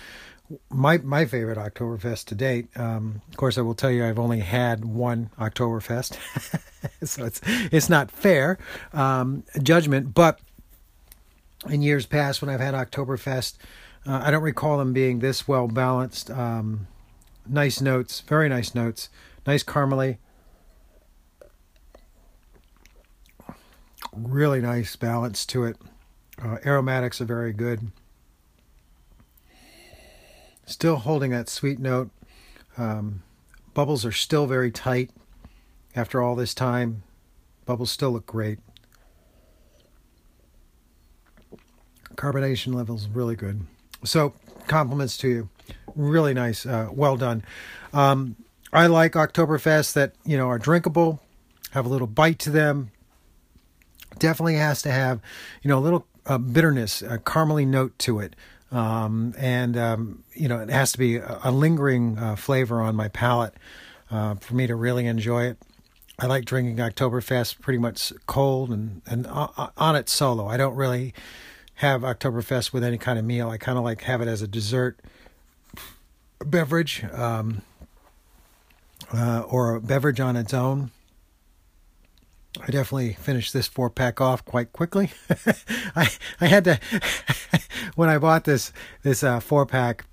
my 0.68 0.98
my 0.98 1.24
favorite 1.24 1.58
Oktoberfest 1.58 2.26
to 2.26 2.34
date. 2.34 2.68
Um, 2.76 3.22
of 3.30 3.36
course, 3.36 3.56
I 3.58 3.60
will 3.62 3.74
tell 3.74 3.90
you 3.90 4.04
I've 4.04 4.18
only 4.18 4.40
had 4.40 4.84
one 4.84 5.30
Oktoberfest, 5.38 6.18
so 7.06 7.24
it's 7.24 7.40
it's 7.46 7.88
not 7.88 8.10
fair 8.10 8.58
um, 8.92 9.44
judgment. 9.62 10.14
But 10.14 10.40
in 11.68 11.82
years 11.82 12.06
past, 12.06 12.42
when 12.42 12.48
I've 12.48 12.60
had 12.60 12.74
Oktoberfest, 12.74 13.56
uh, 14.06 14.22
I 14.24 14.30
don't 14.30 14.42
recall 14.42 14.78
them 14.78 14.92
being 14.92 15.20
this 15.20 15.46
well 15.46 15.68
balanced. 15.68 16.30
Um, 16.30 16.86
nice 17.46 17.80
notes, 17.80 18.20
very 18.20 18.48
nice 18.48 18.74
notes, 18.74 19.08
nice 19.46 19.62
caramely, 19.62 20.18
really 24.14 24.60
nice 24.60 24.96
balance 24.96 25.46
to 25.46 25.64
it. 25.64 25.76
Uh, 26.42 26.56
aromatics 26.64 27.20
are 27.20 27.26
very 27.26 27.52
good. 27.52 27.90
Still 30.66 30.96
holding 30.96 31.30
that 31.32 31.48
sweet 31.48 31.78
note. 31.78 32.10
Um, 32.78 33.22
bubbles 33.74 34.04
are 34.04 34.12
still 34.12 34.46
very 34.46 34.70
tight 34.70 35.10
after 35.94 36.22
all 36.22 36.36
this 36.36 36.54
time. 36.54 37.02
Bubbles 37.66 37.90
still 37.90 38.12
look 38.12 38.26
great. 38.26 38.58
Carbonation 42.14 42.74
levels 42.74 43.08
really 43.08 43.36
good. 43.36 43.66
So 44.04 44.34
compliments 44.66 45.16
to 45.18 45.28
you. 45.28 45.48
Really 45.96 46.34
nice. 46.34 46.64
Uh, 46.64 46.88
well 46.92 47.16
done. 47.16 47.42
Um, 47.92 48.36
I 48.72 48.86
like 48.86 49.12
Oktoberfest 49.12 49.94
that 49.94 50.14
you 50.24 50.36
know 50.36 50.48
are 50.48 50.58
drinkable, 50.58 51.20
have 51.72 51.86
a 51.86 51.88
little 51.88 52.06
bite 52.06 52.38
to 52.40 52.50
them, 52.50 52.92
definitely 54.18 54.56
has 54.56 54.82
to 54.82 54.90
have, 54.90 55.20
you 55.62 55.68
know, 55.68 55.78
a 55.78 55.80
little 55.80 56.06
uh, 56.26 56.38
bitterness, 56.38 57.02
a 57.02 57.18
caramely 57.18 57.66
note 57.66 57.98
to 58.00 58.20
it. 58.20 58.36
Um, 58.72 59.34
and, 59.36 59.76
um, 59.76 60.24
you 60.34 60.48
know, 60.48 60.60
it 60.60 60.70
has 60.70 60.92
to 60.92 60.98
be 60.98 61.16
a, 61.16 61.40
a 61.44 61.50
lingering 61.50 62.18
uh, 62.18 62.36
flavor 62.36 62.80
on 62.80 62.94
my 62.94 63.08
palate 63.08 63.54
uh, 64.10 64.34
for 64.36 64.54
me 64.54 64.66
to 64.66 64.74
really 64.74 65.06
enjoy 65.06 65.44
it. 65.44 65.58
I 66.18 66.26
like 66.26 66.44
drinking 66.44 66.76
Oktoberfest 66.76 67.60
pretty 67.60 67.78
much 67.78 68.12
cold 68.26 68.70
and, 68.70 69.00
and 69.06 69.26
on 69.26 69.96
it 69.96 70.10
solo. 70.10 70.46
I 70.46 70.58
don't 70.58 70.74
really 70.74 71.14
have 71.76 72.02
Oktoberfest 72.02 72.74
with 72.74 72.84
any 72.84 72.98
kind 72.98 73.18
of 73.18 73.24
meal. 73.24 73.48
I 73.48 73.56
kind 73.56 73.78
of 73.78 73.84
like 73.84 74.02
have 74.02 74.20
it 74.20 74.28
as 74.28 74.42
a 74.42 74.46
dessert 74.46 75.00
beverage 76.44 77.04
um, 77.12 77.62
uh, 79.14 79.44
or 79.48 79.76
a 79.76 79.80
beverage 79.80 80.20
on 80.20 80.36
its 80.36 80.52
own. 80.52 80.90
I 82.58 82.66
definitely 82.66 83.12
finished 83.12 83.52
this 83.52 83.68
four 83.68 83.90
pack 83.90 84.20
off 84.20 84.44
quite 84.44 84.72
quickly. 84.72 85.10
I 85.96 86.08
I 86.40 86.46
had 86.46 86.64
to 86.64 86.80
when 87.94 88.08
I 88.08 88.18
bought 88.18 88.44
this 88.44 88.72
this 89.02 89.22
uh, 89.22 89.40
four 89.40 89.66
pack. 89.66 90.04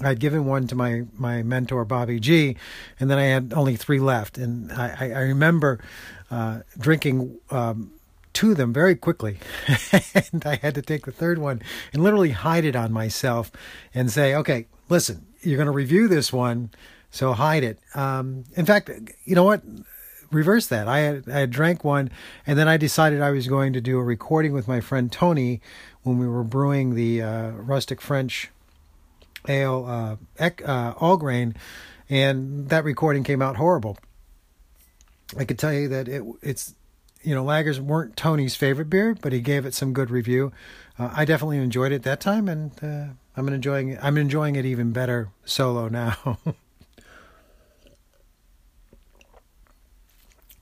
I'd 0.00 0.20
given 0.20 0.44
one 0.44 0.66
to 0.68 0.74
my 0.74 1.04
my 1.16 1.42
mentor 1.42 1.84
Bobby 1.84 2.20
G, 2.20 2.56
and 2.98 3.10
then 3.10 3.18
I 3.18 3.24
had 3.24 3.52
only 3.54 3.76
three 3.76 3.98
left. 4.00 4.38
And 4.38 4.72
I, 4.72 5.12
I 5.14 5.20
remember 5.22 5.80
uh, 6.30 6.60
drinking 6.78 7.38
um, 7.50 7.92
two 8.32 8.52
of 8.52 8.56
them 8.56 8.72
very 8.72 8.94
quickly, 8.94 9.38
and 10.32 10.44
I 10.44 10.56
had 10.56 10.74
to 10.76 10.82
take 10.82 11.04
the 11.04 11.12
third 11.12 11.38
one 11.38 11.62
and 11.92 12.02
literally 12.02 12.30
hide 12.30 12.64
it 12.64 12.76
on 12.76 12.92
myself 12.92 13.50
and 13.94 14.10
say, 14.10 14.34
"Okay, 14.34 14.66
listen, 14.88 15.26
you're 15.42 15.56
going 15.56 15.66
to 15.66 15.72
review 15.72 16.06
this 16.06 16.32
one, 16.32 16.70
so 17.10 17.32
hide 17.32 17.64
it." 17.64 17.78
Um, 17.94 18.44
in 18.56 18.66
fact, 18.66 18.90
you 19.24 19.34
know 19.34 19.44
what? 19.44 19.62
Reverse 20.30 20.66
that. 20.66 20.88
I 20.88 20.98
had 20.98 21.28
I 21.28 21.40
had 21.40 21.50
drank 21.50 21.84
one, 21.84 22.10
and 22.46 22.58
then 22.58 22.68
I 22.68 22.76
decided 22.76 23.22
I 23.22 23.30
was 23.30 23.46
going 23.46 23.72
to 23.72 23.80
do 23.80 23.98
a 23.98 24.04
recording 24.04 24.52
with 24.52 24.68
my 24.68 24.80
friend 24.80 25.10
Tony 25.10 25.60
when 26.02 26.18
we 26.18 26.26
were 26.26 26.44
brewing 26.44 26.94
the 26.94 27.22
uh, 27.22 27.50
rustic 27.52 28.00
French 28.00 28.50
ale 29.48 30.18
uh, 30.40 30.50
uh, 30.64 30.94
all 30.98 31.16
grain, 31.16 31.54
and 32.10 32.68
that 32.68 32.84
recording 32.84 33.24
came 33.24 33.40
out 33.40 33.56
horrible. 33.56 33.96
I 35.36 35.44
could 35.44 35.58
tell 35.58 35.72
you 35.72 35.88
that 35.88 36.08
it 36.08 36.22
it's 36.42 36.74
you 37.22 37.34
know 37.34 37.44
lagers 37.44 37.78
weren't 37.78 38.16
Tony's 38.16 38.54
favorite 38.54 38.90
beer, 38.90 39.14
but 39.20 39.32
he 39.32 39.40
gave 39.40 39.64
it 39.64 39.74
some 39.74 39.92
good 39.92 40.10
review. 40.10 40.52
Uh, 40.98 41.10
I 41.14 41.24
definitely 41.24 41.58
enjoyed 41.58 41.92
it 41.92 42.02
that 42.02 42.20
time, 42.20 42.48
and 42.48 42.72
uh, 42.82 43.14
I'm 43.36 43.48
enjoying 43.48 43.90
it. 43.90 43.98
I'm 44.02 44.18
enjoying 44.18 44.56
it 44.56 44.64
even 44.64 44.92
better 44.92 45.30
solo 45.44 45.88
now. 45.88 46.38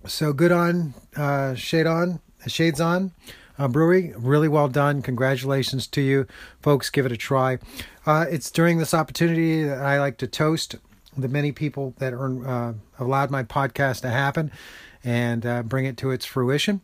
so 0.07 0.33
good 0.33 0.53
on 0.53 0.95
uh, 1.17 1.55
shade 1.55 1.87
on 1.87 2.21
Shaidzon 2.47 3.13
uh, 3.59 3.69
brewery. 3.69 4.13
Really 4.17 4.49
well 4.49 4.69
done. 4.69 5.03
Congratulations 5.03 5.87
to 5.89 6.01
you, 6.01 6.27
folks. 6.61 6.91
Give 6.91 7.07
it 7.07 7.13
a 7.13 7.17
try. 7.17 7.59
Uh, 8.05 8.27
it's 8.31 8.51
during 8.51 8.79
this 8.79 8.95
opportunity 8.95 9.65
that 9.65 9.79
I 9.79 9.99
like 9.99 10.19
to 10.19 10.27
toast 10.27 10.77
the 11.17 11.29
many 11.29 11.53
people 11.53 11.95
that 11.99 12.13
earn, 12.13 12.45
uh, 12.45 12.75
allowed 12.99 13.31
my 13.31 13.43
podcast 13.43 14.03
to 14.03 14.11
happen 14.11 14.51
and 15.03 15.47
uh, 15.47 15.63
bring 15.63 15.87
it 15.87 15.97
to 15.99 16.11
its 16.11 16.27
fruition. 16.27 16.81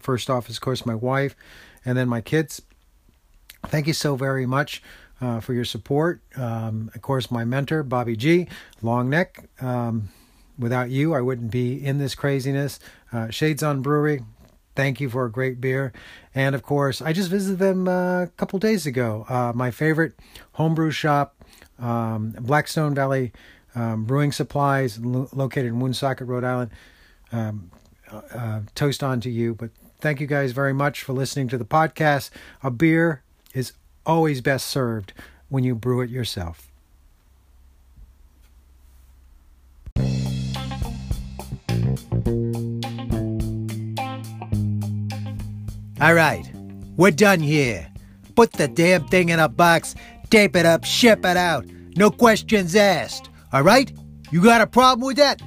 First 0.00 0.28
off, 0.28 0.50
is, 0.50 0.56
of 0.56 0.60
course, 0.60 0.84
my 0.84 0.94
wife 0.94 1.36
and 1.84 1.96
then 1.96 2.08
my 2.08 2.20
kids. 2.20 2.62
Thank 3.66 3.86
you 3.86 3.92
so 3.92 4.16
very 4.16 4.46
much. 4.46 4.82
Uh, 5.18 5.40
for 5.40 5.54
your 5.54 5.64
support. 5.64 6.20
Um, 6.36 6.90
of 6.94 7.00
course, 7.00 7.30
my 7.30 7.42
mentor, 7.42 7.82
Bobby 7.82 8.16
G, 8.16 8.48
Long 8.82 9.08
Neck. 9.08 9.48
Um, 9.62 10.10
without 10.58 10.90
you, 10.90 11.14
I 11.14 11.20
wouldn't 11.20 11.50
be 11.50 11.84
in 11.84 11.98
this 11.98 12.14
craziness. 12.14 12.78
Uh, 13.12 13.26
Shaidzon 13.26 13.82
Brewery, 13.82 14.22
Thank 14.76 15.00
you 15.00 15.08
for 15.08 15.24
a 15.24 15.30
great 15.30 15.58
beer. 15.58 15.92
And 16.34 16.54
of 16.54 16.62
course, 16.62 17.00
I 17.00 17.14
just 17.14 17.30
visited 17.30 17.58
them 17.58 17.88
uh, 17.88 18.24
a 18.24 18.26
couple 18.36 18.58
days 18.58 18.84
ago. 18.84 19.24
Uh, 19.26 19.52
my 19.54 19.70
favorite 19.70 20.12
homebrew 20.52 20.90
shop, 20.90 21.34
um, 21.78 22.34
Blackstone 22.38 22.94
Valley 22.94 23.32
um, 23.74 24.04
Brewing 24.04 24.32
Supplies, 24.32 24.98
lo- 24.98 25.28
located 25.32 25.66
in 25.66 25.80
Woonsocket, 25.80 26.28
Rhode 26.28 26.44
Island. 26.44 26.70
Um, 27.32 27.70
uh, 28.12 28.20
uh, 28.32 28.60
toast 28.74 29.02
on 29.02 29.20
to 29.22 29.30
you. 29.30 29.54
But 29.54 29.70
thank 29.98 30.20
you 30.20 30.26
guys 30.26 30.52
very 30.52 30.72
much 30.72 31.02
for 31.02 31.12
listening 31.12 31.48
to 31.48 31.58
the 31.58 31.64
podcast. 31.64 32.30
A 32.62 32.70
beer 32.70 33.22
is 33.52 33.72
always 34.04 34.40
best 34.40 34.68
served 34.68 35.12
when 35.48 35.64
you 35.64 35.74
brew 35.74 36.02
it 36.02 36.10
yourself. 36.10 36.70
All 45.98 46.12
right, 46.12 46.44
we're 46.98 47.10
done 47.10 47.40
here. 47.40 47.88
Put 48.34 48.52
the 48.52 48.68
damn 48.68 49.08
thing 49.08 49.30
in 49.30 49.38
a 49.38 49.48
box, 49.48 49.94
tape 50.28 50.54
it 50.54 50.66
up, 50.66 50.84
ship 50.84 51.24
it 51.24 51.38
out. 51.38 51.64
No 51.96 52.10
questions 52.10 52.76
asked. 52.76 53.30
All 53.50 53.62
right? 53.62 53.90
You 54.30 54.42
got 54.42 54.60
a 54.60 54.66
problem 54.66 55.06
with 55.06 55.16
that? 55.16 55.40